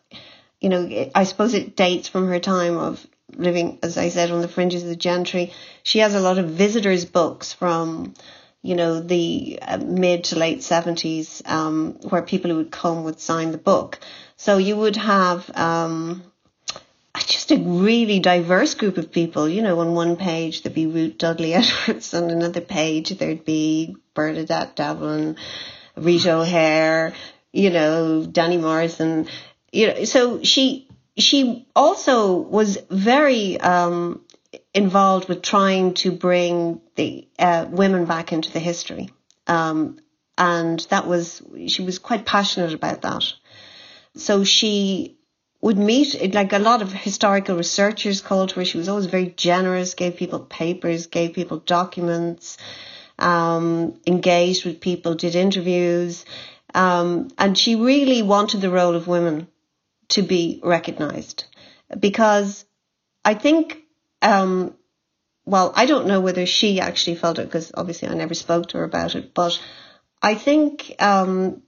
you 0.61 0.69
know, 0.69 1.11
I 1.15 1.25
suppose 1.25 1.55
it 1.55 1.77
dates 1.77 2.09
from 2.09 2.29
her 2.29 2.39
time 2.39 2.77
of 2.77 3.05
living, 3.37 3.79
as 3.83 3.99
I 3.99 4.09
said, 4.09 4.31
on 4.31 4.41
the 4.41 4.49
fringes 4.49 4.83
of 4.83 4.89
the 4.89 4.97
gentry. 4.97 5.53
She 5.83 5.99
has 5.99 6.15
a 6.15 6.21
lot 6.21 6.39
of 6.39 6.49
visitors' 6.49 7.05
books 7.05 7.53
from 7.53 8.15
you 8.63 8.75
know, 8.75 9.01
the 9.01 9.59
uh, 9.63 9.79
mid 9.79 10.25
to 10.25 10.39
late 10.39 10.59
70s, 10.59 11.49
um, 11.49 11.95
where 12.11 12.23
people 12.23 12.51
who 12.51 12.59
would 12.59 12.71
come 12.71 13.05
would 13.05 13.19
sign 13.19 13.53
the 13.53 13.59
book. 13.59 13.99
So 14.37 14.59
you 14.59 14.77
would 14.77 14.97
have 14.97 15.51
um, 15.57 16.23
just 17.27 17.51
a 17.51 17.57
really 17.57 18.21
diverse 18.21 18.75
group 18.75 18.99
of 18.99 19.13
people. 19.13 19.49
You 19.49 19.63
know, 19.63 19.81
on 19.81 19.95
one 19.95 20.17
page 20.17 20.63
there'd 20.63 20.75
be 20.75 20.87
Ruth 20.87 21.19
Dudley 21.19 21.55
Edwards, 21.55 22.15
on 22.15 22.31
another 22.31 22.61
page 22.61 23.11
there'd 23.11 23.45
be 23.45 23.97
Bernadette 24.15 24.77
Devlin, 24.77 25.37
Rita 25.97 26.35
O'Hare, 26.35 27.15
you 27.53 27.71
know, 27.71 28.25
Danny 28.25 28.57
Morrison. 28.57 29.29
You 29.73 29.89
know, 29.89 30.05
so 30.05 30.43
she 30.43 30.89
she 31.17 31.67
also 31.77 32.37
was 32.37 32.79
very 32.91 33.61
um, 33.61 34.25
involved 34.75 35.29
with 35.29 35.43
trying 35.43 35.95
to 35.95 36.13
bring 36.13 36.81
the 36.97 37.29
uh, 37.39 37.67
women 37.69 38.05
back 38.05 38.33
into 38.33 38.53
the 38.53 38.61
history. 38.61 39.11
Um, 39.47 39.99
and 40.39 40.81
that 40.91 41.07
was, 41.07 41.43
she 41.67 41.83
was 41.83 41.99
quite 41.99 42.25
passionate 42.25 42.73
about 42.73 43.03
that. 43.03 43.25
So 44.17 44.45
she 44.45 45.19
would 45.61 45.79
meet, 45.79 46.35
like 46.35 46.53
a 46.53 46.59
lot 46.59 46.83
of 46.83 46.93
historical 46.93 47.57
researchers 47.57 48.21
called 48.21 48.53
her. 48.53 48.65
She 48.65 48.79
was 48.79 48.89
always 48.89 49.07
very 49.07 49.29
generous, 49.37 49.95
gave 49.95 50.17
people 50.17 50.41
papers, 50.41 51.07
gave 51.07 51.35
people 51.35 51.59
documents, 51.59 52.57
um, 53.19 54.01
engaged 54.07 54.65
with 54.65 54.81
people, 54.81 55.15
did 55.15 55.35
interviews. 55.35 56.25
Um, 56.75 57.29
and 57.37 57.59
she 57.59 57.75
really 57.75 58.23
wanted 58.23 58.61
the 58.61 58.71
role 58.71 58.95
of 58.95 59.07
women 59.07 59.49
to 60.09 60.23
be 60.23 60.61
recognized 60.63 61.45
because 61.99 62.65
I 63.25 63.35
think 63.35 63.83
um, 64.23 64.75
well, 65.45 65.73
I 65.75 65.87
don't 65.87 66.07
know 66.07 66.21
whether 66.21 66.47
she 66.47 66.81
actually 66.81 67.17
felt 67.17 67.39
it 67.39 67.47
because 67.47 67.73
obviously 67.75 68.09
I 68.09 68.15
never 68.15 68.35
spoke 68.35 68.69
to 68.69 68.79
her 68.79 68.85
about 68.85 69.15
it, 69.15 69.35
but 69.35 69.59
I 70.23 70.35
think 70.35 70.95
um, 71.01 71.63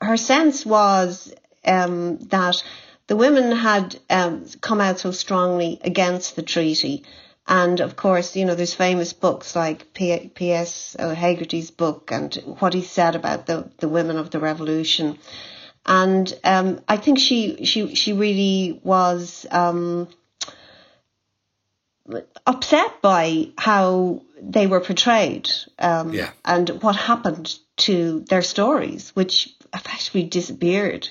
her 0.00 0.16
sense 0.16 0.64
was 0.64 1.32
um, 1.64 2.18
that 2.30 2.62
the 3.06 3.16
women 3.16 3.52
had 3.52 3.98
um, 4.08 4.46
come 4.60 4.80
out 4.80 4.98
so 4.98 5.10
strongly 5.10 5.78
against 5.82 6.36
the 6.36 6.42
treaty. 6.42 7.04
And 7.46 7.80
of 7.80 7.96
course, 7.96 8.36
you 8.36 8.46
know, 8.46 8.54
there's 8.54 8.74
famous 8.74 9.12
books 9.12 9.54
like 9.54 9.92
P.S. 9.92 10.96
Hegarty's 10.98 11.70
book 11.70 12.10
and 12.10 12.34
what 12.60 12.72
he 12.72 12.82
said 12.82 13.14
about 13.14 13.46
the, 13.46 13.70
the 13.78 13.88
women 13.88 14.16
of 14.16 14.30
the 14.30 14.38
revolution. 14.38 15.18
And 15.84 16.32
um, 16.42 16.80
I 16.88 16.96
think 16.96 17.18
she, 17.18 17.66
she, 17.66 17.94
she 17.94 18.14
really 18.14 18.80
was 18.82 19.44
um, 19.50 20.08
upset 22.46 23.02
by 23.02 23.48
how 23.58 24.22
they 24.40 24.66
were 24.66 24.80
portrayed 24.80 25.50
um, 25.78 26.14
yeah. 26.14 26.30
and 26.46 26.70
what 26.82 26.96
happened 26.96 27.58
to 27.76 28.20
their 28.30 28.40
stories, 28.42 29.10
which 29.10 29.54
effectively 29.74 30.22
disappeared. 30.22 31.08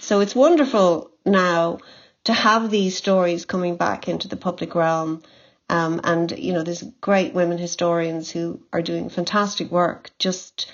So 0.00 0.20
it's 0.20 0.34
wonderful 0.34 1.10
now 1.24 1.78
to 2.24 2.32
have 2.32 2.70
these 2.70 2.96
stories 2.96 3.44
coming 3.44 3.76
back 3.76 4.08
into 4.08 4.28
the 4.28 4.36
public 4.36 4.74
realm. 4.74 5.22
Um, 5.70 6.00
and, 6.04 6.30
you 6.38 6.52
know, 6.52 6.62
there's 6.62 6.82
great 7.00 7.32
women 7.32 7.58
historians 7.58 8.30
who 8.30 8.60
are 8.72 8.82
doing 8.82 9.08
fantastic 9.08 9.70
work, 9.70 10.10
just 10.18 10.70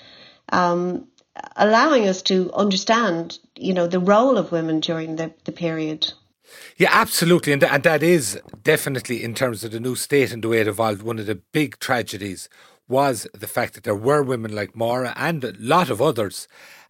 um, 0.49 1.07
allowing 1.55 2.07
us 2.09 2.21
to 2.23 2.51
understand, 2.53 3.39
you 3.55 3.73
know, 3.73 3.87
the 3.87 3.99
role 3.99 4.37
of 4.37 4.51
women 4.51 4.81
during 4.81 5.15
the, 5.15 5.33
the 5.45 5.53
period. 5.53 6.11
Yeah, 6.75 6.89
absolutely. 6.91 7.53
And, 7.53 7.61
th- 7.61 7.71
and 7.71 7.83
that 7.83 8.03
is 8.03 8.39
definitely, 8.63 9.23
in 9.23 9.33
terms 9.33 9.63
of 9.63 9.71
the 9.71 9.79
new 9.79 9.95
state 9.95 10.33
and 10.33 10.43
the 10.43 10.49
way 10.49 10.59
it 10.59 10.67
evolved, 10.67 11.01
one 11.01 11.19
of 11.19 11.25
the 11.25 11.41
big 11.53 11.79
tragedies 11.79 12.49
was 12.89 13.25
the 13.33 13.47
fact 13.47 13.73
that 13.75 13.85
there 13.85 13.95
were 13.95 14.21
women 14.21 14.53
like 14.53 14.75
Mara 14.75 15.13
and 15.15 15.43
a 15.45 15.53
lot 15.57 15.89
of 15.89 16.01
others. 16.01 16.49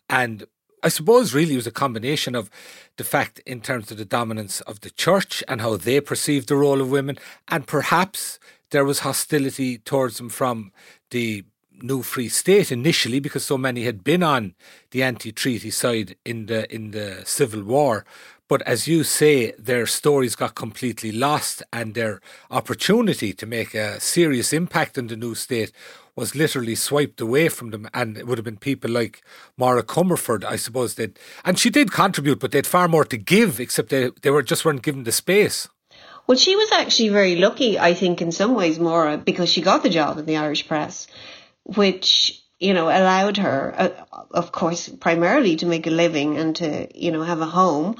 And 0.09 0.47
I 0.83 0.89
suppose 0.89 1.33
really 1.33 1.53
it 1.53 1.57
was 1.57 1.67
a 1.67 1.71
combination 1.71 2.35
of 2.35 2.49
the 2.97 3.03
fact 3.03 3.39
in 3.45 3.61
terms 3.61 3.91
of 3.91 3.97
the 3.97 4.05
dominance 4.05 4.61
of 4.61 4.81
the 4.81 4.89
church 4.89 5.43
and 5.47 5.61
how 5.61 5.77
they 5.77 6.01
perceived 6.01 6.47
the 6.47 6.55
role 6.55 6.81
of 6.81 6.91
women, 6.91 7.17
and 7.47 7.67
perhaps 7.67 8.39
there 8.71 8.85
was 8.85 8.99
hostility 8.99 9.77
towards 9.77 10.17
them 10.17 10.29
from 10.29 10.71
the 11.11 11.43
new 11.83 12.01
free 12.03 12.29
state 12.29 12.71
initially 12.71 13.19
because 13.19 13.43
so 13.43 13.57
many 13.57 13.83
had 13.83 14.03
been 14.03 14.23
on 14.23 14.53
the 14.91 15.03
anti-treaty 15.03 15.71
side 15.71 16.15
in 16.25 16.45
the 16.45 16.71
in 16.73 16.91
the 16.91 17.21
civil 17.25 17.63
war. 17.63 18.05
But 18.47 18.61
as 18.63 18.85
you 18.85 19.05
say, 19.05 19.53
their 19.57 19.85
stories 19.85 20.35
got 20.35 20.55
completely 20.55 21.11
lost, 21.13 21.63
and 21.71 21.93
their 21.93 22.19
opportunity 22.49 23.31
to 23.33 23.45
make 23.45 23.73
a 23.73 23.99
serious 23.99 24.51
impact 24.51 24.97
in 24.97 25.07
the 25.07 25.15
new 25.15 25.35
state 25.35 25.71
was 26.15 26.35
literally 26.35 26.75
swiped 26.75 27.21
away 27.21 27.49
from 27.49 27.71
them. 27.71 27.87
And 27.93 28.17
it 28.17 28.27
would 28.27 28.37
have 28.37 28.45
been 28.45 28.57
people 28.57 28.91
like 28.91 29.21
Maura 29.57 29.83
Comerford, 29.83 30.43
I 30.43 30.55
suppose, 30.55 30.95
that, 30.95 31.17
and 31.45 31.57
she 31.57 31.69
did 31.69 31.91
contribute, 31.91 32.39
but 32.39 32.51
they 32.51 32.59
had 32.59 32.67
far 32.67 32.87
more 32.87 33.05
to 33.05 33.17
give, 33.17 33.59
except 33.59 33.89
they, 33.89 34.11
they 34.21 34.29
were 34.29 34.43
just 34.43 34.65
weren't 34.65 34.83
given 34.83 35.03
the 35.03 35.11
space. 35.11 35.67
Well, 36.27 36.37
she 36.37 36.55
was 36.55 36.71
actually 36.71 37.09
very 37.09 37.35
lucky, 37.35 37.79
I 37.79 37.93
think, 37.93 38.21
in 38.21 38.31
some 38.31 38.53
ways, 38.53 38.79
Maura, 38.79 39.17
because 39.17 39.51
she 39.51 39.61
got 39.61 39.83
the 39.83 39.89
job 39.89 40.17
in 40.17 40.25
the 40.25 40.37
Irish 40.37 40.67
press, 40.67 41.07
which 41.63 42.41
you 42.61 42.75
know, 42.75 42.85
allowed 42.85 43.37
her, 43.37 43.73
uh, 43.75 43.89
of 44.29 44.51
course, 44.51 44.87
primarily 44.87 45.55
to 45.57 45.65
make 45.65 45.87
a 45.87 45.89
living 45.89 46.37
and 46.37 46.55
to, 46.57 46.87
you 46.93 47.11
know, 47.11 47.23
have 47.23 47.41
a 47.41 47.45
home. 47.45 47.95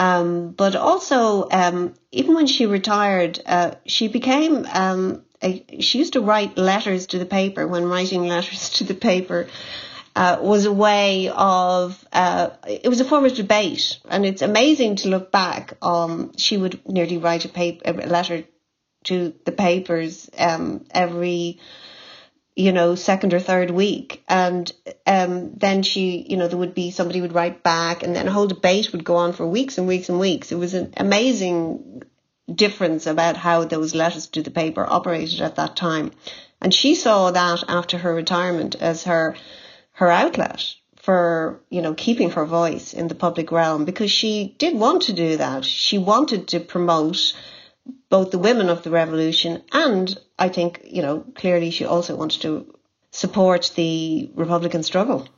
Um, 0.00 0.50
but 0.50 0.74
also, 0.74 1.48
um, 1.50 1.94
even 2.10 2.34
when 2.34 2.48
she 2.48 2.66
retired, 2.66 3.40
uh, 3.46 3.76
she 3.86 4.08
became, 4.08 4.66
um, 4.72 5.22
she 5.42 5.98
used 5.98 6.14
to 6.14 6.20
write 6.20 6.58
letters 6.58 7.06
to 7.08 7.18
the 7.18 7.26
paper 7.26 7.66
when 7.66 7.84
writing 7.84 8.26
letters 8.26 8.70
to 8.70 8.84
the 8.84 8.94
paper. 8.94 9.48
Uh, 10.16 10.38
was 10.40 10.64
a 10.64 10.72
way 10.72 11.28
of 11.28 12.04
uh, 12.12 12.50
it 12.66 12.88
was 12.88 13.00
a 13.00 13.04
form 13.04 13.24
of 13.24 13.34
debate, 13.34 14.00
and 14.08 14.26
it's 14.26 14.42
amazing 14.42 14.96
to 14.96 15.08
look 15.08 15.30
back. 15.30 15.74
Um, 15.80 16.32
she 16.36 16.56
would 16.56 16.80
nearly 16.86 17.16
write 17.16 17.44
a 17.44 17.48
paper, 17.48 17.82
a 17.86 17.92
letter 17.92 18.42
to 19.04 19.32
the 19.44 19.52
papers 19.52 20.28
um, 20.36 20.84
every 20.90 21.60
you 22.60 22.72
know, 22.72 22.94
second 22.94 23.32
or 23.32 23.40
third 23.40 23.70
week. 23.70 24.22
And 24.28 24.70
um, 25.06 25.52
then 25.54 25.82
she, 25.82 26.26
you 26.28 26.36
know, 26.36 26.48
there 26.48 26.58
would 26.58 26.74
be 26.74 26.90
somebody 26.90 27.20
would 27.20 27.32
write 27.32 27.62
back, 27.62 28.02
and 28.02 28.14
then 28.14 28.28
a 28.28 28.32
whole 28.32 28.46
debate 28.46 28.92
would 28.92 29.04
go 29.04 29.16
on 29.16 29.32
for 29.32 29.46
weeks 29.46 29.78
and 29.78 29.86
weeks 29.86 30.08
and 30.08 30.20
weeks. 30.20 30.52
It 30.52 30.56
was 30.56 30.74
an 30.74 30.92
amazing 30.96 32.02
difference 32.54 33.06
about 33.06 33.36
how 33.36 33.64
those 33.64 33.94
letters 33.94 34.26
to 34.28 34.42
the 34.42 34.50
paper 34.50 34.86
operated 34.88 35.40
at 35.40 35.56
that 35.56 35.76
time. 35.76 36.12
And 36.60 36.74
she 36.74 36.94
saw 36.94 37.30
that 37.30 37.64
after 37.68 37.98
her 37.98 38.14
retirement 38.14 38.76
as 38.76 39.04
her 39.04 39.36
her 39.92 40.10
outlet 40.10 40.74
for 40.96 41.60
you 41.70 41.82
know 41.82 41.94
keeping 41.94 42.30
her 42.30 42.44
voice 42.44 42.94
in 42.94 43.08
the 43.08 43.14
public 43.14 43.50
realm 43.50 43.84
because 43.84 44.10
she 44.10 44.54
did 44.58 44.76
want 44.76 45.02
to 45.02 45.12
do 45.12 45.36
that. 45.36 45.64
She 45.64 45.98
wanted 45.98 46.48
to 46.48 46.60
promote 46.60 47.34
both 48.08 48.30
the 48.30 48.38
women 48.38 48.68
of 48.68 48.82
the 48.82 48.90
revolution 48.90 49.62
and 49.72 50.18
I 50.40 50.48
think, 50.48 50.80
you 50.84 51.02
know, 51.02 51.24
clearly 51.34 51.70
she 51.70 51.84
also 51.84 52.16
wanted 52.16 52.40
to 52.42 52.74
support 53.10 53.72
the 53.76 54.30
Republican 54.34 54.82
struggle. 54.82 55.28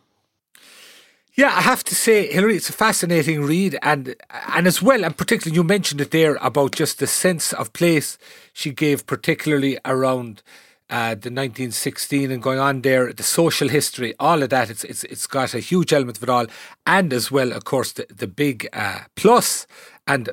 Yeah, 1.34 1.48
I 1.56 1.62
have 1.62 1.82
to 1.84 1.94
say, 1.94 2.30
Hilary, 2.30 2.56
it's 2.56 2.68
a 2.68 2.74
fascinating 2.74 3.42
read, 3.42 3.78
and 3.80 4.14
and 4.48 4.66
as 4.66 4.82
well, 4.82 5.02
and 5.02 5.16
particularly 5.16 5.54
you 5.56 5.64
mentioned 5.64 6.02
it 6.02 6.10
there 6.10 6.34
about 6.42 6.72
just 6.72 6.98
the 6.98 7.06
sense 7.06 7.54
of 7.54 7.72
place 7.72 8.18
she 8.52 8.70
gave, 8.70 9.06
particularly 9.06 9.78
around 9.86 10.42
uh, 10.90 11.14
the 11.14 11.30
1916 11.32 12.30
and 12.30 12.42
going 12.42 12.58
on 12.58 12.82
there, 12.82 13.14
the 13.14 13.22
social 13.22 13.68
history, 13.70 14.14
all 14.20 14.42
of 14.42 14.50
that. 14.50 14.68
It's 14.68 14.84
it's 14.84 15.04
it's 15.04 15.26
got 15.26 15.54
a 15.54 15.60
huge 15.60 15.94
element 15.94 16.18
of 16.18 16.24
it 16.24 16.28
all, 16.28 16.46
and 16.86 17.10
as 17.14 17.30
well, 17.30 17.52
of 17.52 17.64
course, 17.64 17.92
the 17.92 18.04
the 18.14 18.26
big 18.26 18.68
uh, 18.74 19.00
plus 19.16 19.66
and 20.06 20.28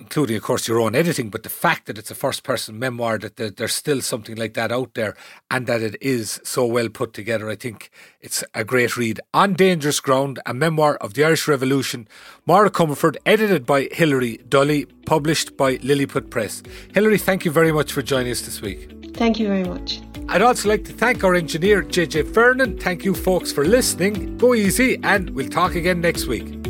including, 0.00 0.36
of 0.36 0.42
course, 0.42 0.66
your 0.66 0.80
own 0.80 0.94
editing, 0.94 1.28
but 1.28 1.42
the 1.42 1.48
fact 1.48 1.86
that 1.86 1.98
it's 1.98 2.10
a 2.10 2.14
first 2.14 2.42
person 2.42 2.78
memoir, 2.78 3.18
that 3.18 3.36
there's 3.36 3.74
still 3.74 4.00
something 4.00 4.34
like 4.34 4.54
that 4.54 4.72
out 4.72 4.94
there, 4.94 5.14
and 5.50 5.66
that 5.66 5.82
it 5.82 5.96
is 6.00 6.40
so 6.42 6.64
well 6.64 6.88
put 6.88 7.12
together, 7.12 7.48
I 7.48 7.54
think 7.54 7.90
it's 8.20 8.42
a 8.54 8.64
great 8.64 8.96
read. 8.96 9.20
On 9.34 9.52
Dangerous 9.52 10.00
Ground, 10.00 10.40
a 10.46 10.54
memoir 10.54 10.96
of 10.96 11.14
the 11.14 11.24
Irish 11.24 11.46
Revolution, 11.46 12.08
Mara 12.46 12.70
Comerford, 12.70 13.16
edited 13.26 13.66
by 13.66 13.88
Hilary 13.92 14.38
Dully, 14.48 14.86
published 15.04 15.56
by 15.56 15.76
Lilliput 15.82 16.30
Press. 16.30 16.62
Hilary, 16.94 17.18
thank 17.18 17.44
you 17.44 17.50
very 17.50 17.70
much 17.70 17.92
for 17.92 18.02
joining 18.02 18.32
us 18.32 18.40
this 18.40 18.62
week. 18.62 18.90
Thank 19.14 19.38
you 19.38 19.48
very 19.48 19.64
much. 19.64 20.00
I'd 20.28 20.42
also 20.42 20.68
like 20.68 20.84
to 20.84 20.92
thank 20.92 21.24
our 21.24 21.34
engineer, 21.34 21.82
JJ 21.82 22.32
Fernan. 22.32 22.78
Thank 22.78 23.04
you, 23.04 23.14
folks, 23.14 23.52
for 23.52 23.64
listening. 23.64 24.38
Go 24.38 24.54
easy, 24.54 24.98
and 25.02 25.30
we'll 25.30 25.48
talk 25.48 25.74
again 25.74 26.00
next 26.00 26.26
week. 26.26 26.69